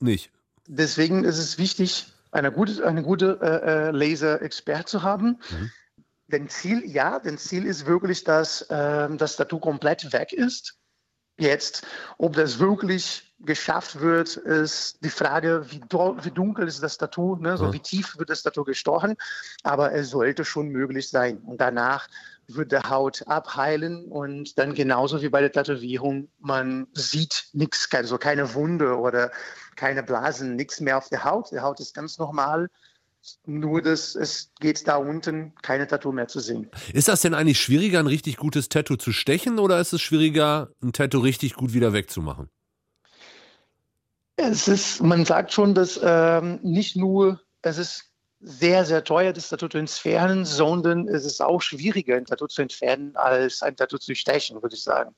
nicht? 0.00 0.30
Deswegen 0.66 1.24
ist 1.24 1.38
es 1.38 1.58
wichtig, 1.58 2.12
eine 2.30 2.52
gute, 2.52 2.86
eine 2.86 3.02
gute 3.02 3.38
äh, 3.40 3.88
äh 3.88 3.90
Laser-Expert 3.90 4.88
zu 4.88 5.02
haben, 5.02 5.40
mhm. 5.50 5.70
Denn 6.28 6.48
Ziel, 6.48 6.84
ja, 6.84 7.18
denn 7.18 7.38
Ziel 7.38 7.64
ist 7.64 7.86
wirklich, 7.86 8.22
dass 8.22 8.62
äh, 8.62 9.08
das 9.16 9.36
Tattoo 9.36 9.58
komplett 9.58 10.12
weg 10.12 10.32
ist. 10.32 10.78
Jetzt, 11.38 11.86
ob 12.18 12.34
das 12.34 12.58
wirklich 12.58 13.34
geschafft 13.38 14.00
wird, 14.00 14.36
ist 14.36 15.02
die 15.04 15.10
Frage, 15.10 15.64
wie, 15.70 15.80
wie 15.80 16.30
dunkel 16.30 16.66
ist 16.66 16.82
das 16.82 16.98
Tattoo, 16.98 17.36
ne? 17.36 17.56
so 17.56 17.72
wie 17.72 17.78
tief 17.78 18.18
wird 18.18 18.30
das 18.30 18.42
Tattoo 18.42 18.64
gestochen. 18.64 19.16
Aber 19.62 19.92
es 19.92 20.10
sollte 20.10 20.44
schon 20.44 20.68
möglich 20.68 21.08
sein. 21.08 21.38
Und 21.38 21.60
danach 21.60 22.08
wird 22.48 22.72
der 22.72 22.90
Haut 22.90 23.26
abheilen 23.28 24.06
und 24.06 24.58
dann 24.58 24.74
genauso 24.74 25.22
wie 25.22 25.28
bei 25.28 25.40
der 25.40 25.52
Tätowierung, 25.52 26.28
man 26.40 26.88
sieht 26.92 27.48
nichts, 27.52 27.88
also 27.92 28.18
keine 28.18 28.54
Wunde 28.54 28.98
oder 28.98 29.30
keine 29.76 30.02
Blasen, 30.02 30.56
nichts 30.56 30.80
mehr 30.80 30.98
auf 30.98 31.08
der 31.08 31.24
Haut. 31.24 31.52
Die 31.52 31.60
Haut 31.60 31.78
ist 31.78 31.94
ganz 31.94 32.18
normal 32.18 32.68
nur, 33.46 33.82
dass 33.82 34.14
es 34.14 34.52
geht 34.60 34.86
da 34.86 34.96
unten 34.96 35.54
keine 35.62 35.86
Tattoo 35.86 36.12
mehr 36.12 36.28
zu 36.28 36.40
sehen. 36.40 36.70
Ist 36.92 37.08
das 37.08 37.20
denn 37.20 37.34
eigentlich 37.34 37.60
schwieriger, 37.60 37.98
ein 37.98 38.06
richtig 38.06 38.36
gutes 38.36 38.68
Tattoo 38.68 38.96
zu 38.96 39.12
stechen 39.12 39.58
oder 39.58 39.80
ist 39.80 39.92
es 39.92 40.00
schwieriger, 40.00 40.70
ein 40.82 40.92
Tattoo 40.92 41.20
richtig 41.20 41.54
gut 41.54 41.72
wieder 41.72 41.92
wegzumachen? 41.92 42.48
Es 44.36 44.68
ist, 44.68 45.02
man 45.02 45.24
sagt 45.24 45.52
schon, 45.52 45.74
dass 45.74 45.98
ähm, 46.02 46.60
nicht 46.62 46.96
nur, 46.96 47.40
es 47.62 47.76
ist 47.76 48.04
sehr, 48.40 48.84
sehr 48.84 49.02
teuer, 49.02 49.32
das 49.32 49.48
Tattoo 49.48 49.68
zu 49.68 49.78
entfernen, 49.78 50.44
sondern 50.44 51.08
es 51.08 51.24
ist 51.24 51.40
auch 51.40 51.60
schwieriger, 51.60 52.16
ein 52.16 52.24
Tattoo 52.24 52.46
zu 52.46 52.62
entfernen, 52.62 53.16
als 53.16 53.62
ein 53.62 53.76
Tattoo 53.76 53.98
zu 53.98 54.14
stechen, 54.14 54.62
würde 54.62 54.76
ich 54.76 54.84
sagen. 54.84 55.14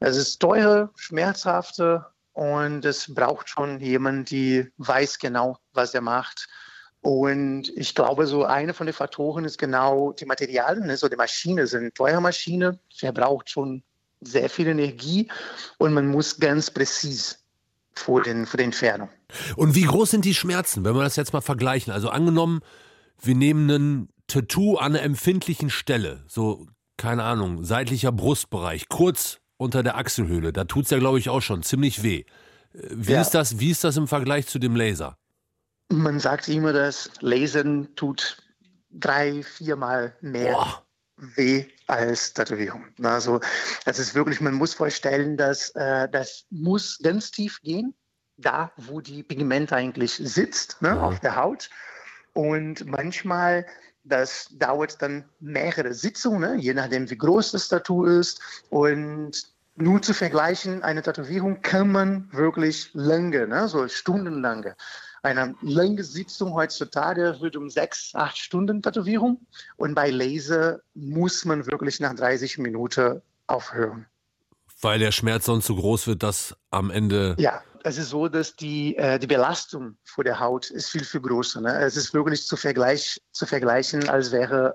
Es 0.00 0.16
ist 0.16 0.38
teuer, 0.38 0.90
schmerzhafter 0.96 2.14
und 2.32 2.86
es 2.86 3.12
braucht 3.12 3.50
schon 3.50 3.80
jemanden, 3.80 4.24
der 4.24 4.68
weiß 4.78 5.18
genau, 5.18 5.58
was 5.72 5.92
er 5.92 6.00
macht 6.00 6.48
und 7.00 7.68
ich 7.76 7.94
glaube, 7.94 8.26
so 8.26 8.44
eine 8.44 8.74
von 8.74 8.86
den 8.86 8.92
Faktoren 8.92 9.44
ist 9.44 9.58
genau 9.58 10.12
die 10.12 10.24
Materialien. 10.24 10.86
Ne? 10.86 10.96
So 10.96 11.08
die 11.08 11.16
Maschine 11.16 11.66
sind 11.66 11.94
teure 11.94 12.20
Maschine, 12.20 12.78
verbraucht 12.94 13.50
schon 13.50 13.82
sehr 14.20 14.50
viel 14.50 14.66
Energie 14.66 15.28
und 15.78 15.92
man 15.92 16.08
muss 16.08 16.38
ganz 16.38 16.70
präzise 16.70 17.36
vor 17.94 18.22
den, 18.22 18.46
vor 18.46 18.58
den 18.58 18.66
Entfernung. 18.66 19.08
Und 19.56 19.74
wie 19.74 19.82
groß 19.82 20.10
sind 20.10 20.24
die 20.24 20.34
Schmerzen, 20.34 20.84
wenn 20.84 20.94
wir 20.94 21.02
das 21.02 21.16
jetzt 21.16 21.32
mal 21.32 21.40
vergleichen? 21.40 21.92
Also 21.92 22.08
angenommen, 22.08 22.60
wir 23.20 23.34
nehmen 23.34 23.70
ein 23.70 24.08
Tattoo 24.26 24.76
an 24.76 24.94
einer 24.94 25.02
empfindlichen 25.02 25.70
Stelle, 25.70 26.24
so, 26.26 26.66
keine 26.96 27.22
Ahnung, 27.22 27.64
seitlicher 27.64 28.12
Brustbereich, 28.12 28.88
kurz 28.88 29.38
unter 29.56 29.82
der 29.82 29.96
Achselhöhle, 29.96 30.52
da 30.52 30.64
tut 30.64 30.84
es 30.84 30.90
ja, 30.90 30.98
glaube 30.98 31.18
ich, 31.18 31.28
auch 31.28 31.42
schon 31.42 31.62
ziemlich 31.62 32.02
weh. 32.02 32.24
Äh, 32.72 32.88
wie, 32.90 33.12
ja. 33.12 33.20
ist 33.20 33.30
das, 33.30 33.60
wie 33.60 33.70
ist 33.70 33.84
das 33.84 33.96
im 33.96 34.08
Vergleich 34.08 34.46
zu 34.46 34.58
dem 34.58 34.74
Laser? 34.74 35.16
Man 35.90 36.20
sagt 36.20 36.48
immer, 36.48 36.72
dass 36.72 37.10
Lesen 37.20 37.94
tut 37.96 38.42
drei, 38.90 39.42
viermal 39.42 40.14
mehr 40.20 40.52
Boah. 40.52 40.86
weh 41.16 41.66
als 41.86 42.34
Tätowierung. 42.34 42.84
Also 43.02 43.40
das 43.86 43.98
ist 43.98 44.14
wirklich, 44.14 44.40
man 44.40 44.54
muss 44.54 44.74
vorstellen, 44.74 45.36
dass 45.38 45.70
äh, 45.70 46.08
das 46.10 46.44
muss 46.50 46.98
ganz 47.02 47.30
tief 47.30 47.60
gehen, 47.62 47.94
da 48.36 48.70
wo 48.76 49.00
die 49.00 49.22
Pigment 49.22 49.72
eigentlich 49.72 50.12
sitzt, 50.12 50.80
ne, 50.82 50.90
ja. 50.90 51.00
auf 51.00 51.20
der 51.20 51.36
Haut. 51.36 51.70
Und 52.34 52.84
manchmal, 52.86 53.66
das 54.04 54.48
dauert 54.52 55.00
dann 55.00 55.24
mehrere 55.40 55.94
Sitzungen, 55.94 56.56
ne, 56.56 56.56
je 56.60 56.74
nachdem, 56.74 57.08
wie 57.08 57.18
groß 57.18 57.52
das 57.52 57.68
Tattoo 57.68 58.04
ist. 58.04 58.42
Und 58.68 59.42
nur 59.76 60.02
zu 60.02 60.12
vergleichen, 60.12 60.82
eine 60.82 61.02
Tätowierung 61.02 61.62
kann 61.62 61.90
man 61.90 62.28
wirklich 62.32 62.90
lange, 62.92 63.48
ne, 63.48 63.68
so 63.68 63.88
stundenlange 63.88 64.76
eine 65.22 65.54
lange 65.62 66.04
Sitzung 66.04 66.54
heutzutage 66.54 67.36
wird 67.40 67.56
um 67.56 67.70
sechs, 67.70 68.14
acht 68.14 68.38
Stunden 68.38 68.82
Tätowierung 68.82 69.46
und 69.76 69.94
bei 69.94 70.10
Laser 70.10 70.80
muss 70.94 71.44
man 71.44 71.66
wirklich 71.66 72.00
nach 72.00 72.14
30 72.14 72.58
Minuten 72.58 73.20
aufhören. 73.46 74.06
Weil 74.80 75.00
der 75.00 75.10
Schmerz 75.10 75.46
sonst 75.46 75.66
so 75.66 75.74
groß 75.74 76.06
wird, 76.06 76.22
dass 76.22 76.56
am 76.70 76.90
Ende. 76.90 77.34
Ja, 77.38 77.62
es 77.82 77.98
ist 77.98 78.10
so, 78.10 78.28
dass 78.28 78.54
die, 78.54 78.96
äh, 78.96 79.18
die 79.18 79.26
Belastung 79.26 79.96
vor 80.04 80.24
der 80.24 80.38
Haut 80.38 80.70
ist 80.70 80.90
viel, 80.90 81.04
viel 81.04 81.20
größer. 81.20 81.60
Ne? 81.60 81.78
Es 81.80 81.96
ist 81.96 82.14
wirklich 82.14 82.46
zu, 82.46 82.56
vergleich, 82.56 83.20
zu 83.32 83.46
vergleichen, 83.46 84.08
als 84.08 84.30
wäre 84.30 84.74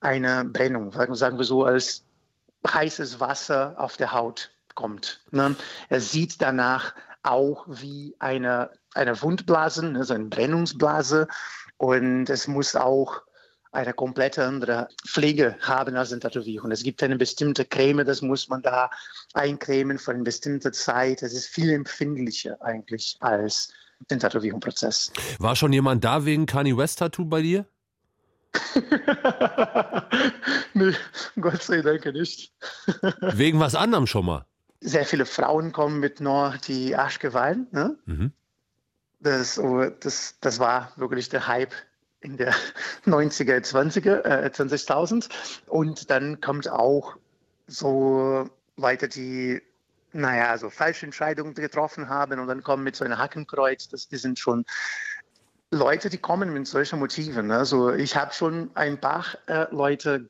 eine 0.00 0.44
Brennung. 0.44 0.92
Sagen 0.92 1.38
wir 1.38 1.44
so, 1.44 1.64
als 1.64 2.04
heißes 2.66 3.20
Wasser 3.20 3.74
auf 3.78 3.96
der 3.96 4.12
Haut 4.12 4.50
kommt. 4.74 5.20
Ne? 5.30 5.56
Es 5.88 6.12
sieht 6.12 6.40
danach 6.40 6.94
auch 7.22 7.66
wie 7.68 8.14
eine, 8.18 8.70
eine 8.94 9.20
Wundblase, 9.22 9.92
also 9.96 10.14
eine 10.14 10.24
Brennungsblase. 10.26 11.28
Und 11.76 12.28
es 12.28 12.46
muss 12.46 12.76
auch 12.76 13.22
eine 13.72 13.92
komplett 13.92 14.38
andere 14.38 14.88
Pflege 15.06 15.56
haben 15.60 15.96
als 15.96 16.12
eine 16.12 16.20
Tätowierung. 16.20 16.70
Es 16.72 16.82
gibt 16.82 17.02
eine 17.02 17.16
bestimmte 17.16 17.64
Creme, 17.64 18.04
das 18.04 18.20
muss 18.20 18.48
man 18.48 18.62
da 18.62 18.90
eincremen 19.34 19.98
für 19.98 20.10
eine 20.10 20.24
bestimmte 20.24 20.72
Zeit. 20.72 21.22
Es 21.22 21.32
ist 21.32 21.46
viel 21.46 21.70
empfindlicher 21.70 22.60
eigentlich 22.60 23.16
als 23.20 23.72
den 24.10 24.18
Tätowierungsprozess. 24.18 25.12
War 25.38 25.54
schon 25.54 25.72
jemand 25.72 26.04
da 26.04 26.24
wegen 26.24 26.46
Kanye 26.46 26.76
West 26.76 26.98
Tattoo 26.98 27.24
bei 27.24 27.42
dir? 27.42 27.64
nee, 30.74 30.92
Gott 31.40 31.62
sei 31.62 31.82
Dank 31.82 32.04
nicht. 32.06 32.52
wegen 33.20 33.60
was 33.60 33.76
anderem 33.76 34.08
schon 34.08 34.26
mal? 34.26 34.44
sehr 34.80 35.04
viele 35.04 35.26
Frauen 35.26 35.72
kommen 35.72 36.00
mit 36.00 36.20
nur 36.20 36.54
die 36.66 36.96
Arschgewallen. 36.96 37.68
Ne? 37.70 37.96
Mhm. 38.06 38.32
Das, 39.20 39.58
oh, 39.58 39.90
das, 40.00 40.36
das 40.40 40.58
war 40.58 40.92
wirklich 40.96 41.28
der 41.28 41.46
Hype 41.46 41.74
in 42.20 42.36
der 42.36 42.54
90er, 43.06 43.60
20er, 43.60 44.24
äh, 44.24 44.50
20.000. 44.52 45.28
Und 45.66 46.10
dann 46.10 46.40
kommt 46.40 46.68
auch 46.68 47.16
so 47.66 48.48
weiter 48.76 49.08
die, 49.08 49.62
naja, 50.12 50.56
so 50.58 50.70
falsche 50.70 51.06
Entscheidungen 51.06 51.54
getroffen 51.54 52.08
haben 52.08 52.40
und 52.40 52.48
dann 52.48 52.62
kommen 52.62 52.82
mit 52.82 52.96
so 52.96 53.04
einem 53.04 53.18
Hackenkreuz. 53.18 53.88
Das, 53.88 54.08
die 54.08 54.16
sind 54.16 54.38
schon 54.38 54.64
Leute, 55.70 56.10
die 56.10 56.18
kommen 56.18 56.52
mit 56.52 56.66
solchen 56.66 56.98
Motiven. 56.98 57.50
Also 57.50 57.92
ich 57.92 58.16
habe 58.16 58.32
schon 58.34 58.70
ein 58.74 59.00
paar 59.00 59.24
äh, 59.46 59.66
Leute, 59.70 60.28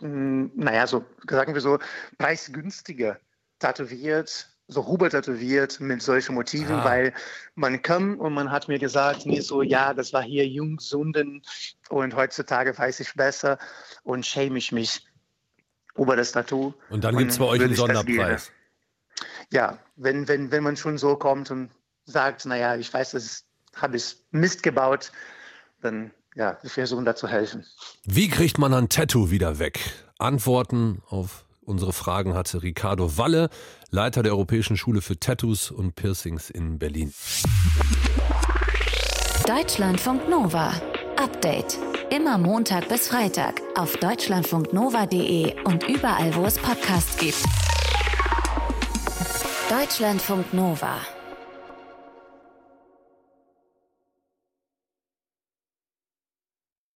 mh, 0.00 0.08
hm, 0.08 0.52
naja, 0.54 0.86
so 0.86 1.04
sagen 1.28 1.54
wir 1.54 1.60
so, 1.60 1.78
preisgünstiger 2.18 3.18
tätowiert, 3.58 4.48
so 4.68 4.86
Huber 4.86 5.10
tätowiert 5.10 5.78
mit 5.80 6.02
solchen 6.02 6.34
Motiven, 6.34 6.76
ah. 6.76 6.84
weil 6.84 7.12
man 7.54 7.82
kam 7.82 8.18
und 8.18 8.32
man 8.32 8.50
hat 8.50 8.68
mir 8.68 8.78
gesagt, 8.78 9.26
nee, 9.26 9.40
so, 9.40 9.62
ja, 9.62 9.92
das 9.92 10.12
war 10.12 10.22
hier 10.22 10.46
Jungsunden 10.46 11.42
und 11.90 12.16
heutzutage 12.16 12.76
weiß 12.76 13.00
ich 13.00 13.14
besser 13.14 13.58
und 14.02 14.24
schäme 14.24 14.58
ich 14.58 14.72
mich. 14.72 15.02
über 15.96 16.16
das 16.16 16.32
Tattoo. 16.32 16.74
Und 16.90 17.04
dann 17.04 17.16
gibt 17.16 17.30
es 17.30 17.38
bei 17.38 17.44
euch 17.44 17.62
einen 17.62 17.74
Sonderpreis. 17.74 18.50
Ja, 19.50 19.78
wenn, 19.96 20.26
wenn, 20.26 20.50
wenn 20.50 20.62
man 20.62 20.76
schon 20.76 20.98
so 20.98 21.16
kommt 21.16 21.50
und 21.50 21.70
sagt, 22.04 22.46
naja, 22.46 22.76
ich 22.76 22.92
weiß, 22.92 23.12
das 23.12 23.44
habe 23.76 23.96
ich 23.96 24.16
Mist 24.30 24.62
gebaut, 24.62 25.12
dann 25.80 26.10
ja, 26.34 26.58
wir 26.62 26.70
versuchen 26.70 27.04
da 27.04 27.14
zu 27.14 27.28
helfen. 27.28 27.64
Wie 28.04 28.28
kriegt 28.28 28.58
man 28.58 28.74
ein 28.74 28.88
Tattoo 28.88 29.30
wieder 29.30 29.58
weg? 29.58 29.78
Antworten 30.18 31.00
auf 31.06 31.43
unsere 31.64 31.92
Fragen 31.92 32.34
hatte 32.34 32.62
Ricardo 32.62 33.16
Walle, 33.16 33.48
Leiter 33.90 34.22
der 34.22 34.32
Europäischen 34.32 34.76
Schule 34.76 35.02
für 35.02 35.18
Tattoos 35.18 35.70
und 35.70 35.94
Piercings 35.94 36.50
in 36.50 36.78
Berlin. 36.78 37.12
Deutschlandfunk 39.46 40.28
Nova. 40.28 40.72
Update. 41.16 41.78
Immer 42.10 42.38
Montag 42.38 42.88
bis 42.88 43.08
Freitag 43.08 43.60
auf 43.76 43.96
deutschlandfunknova.de 43.96 45.62
und 45.64 45.88
überall, 45.88 46.34
wo 46.34 46.44
es 46.44 46.58
Podcasts 46.58 47.16
gibt. 47.16 47.42
Deutschlandfunk 49.68 50.52
Nova. 50.52 50.96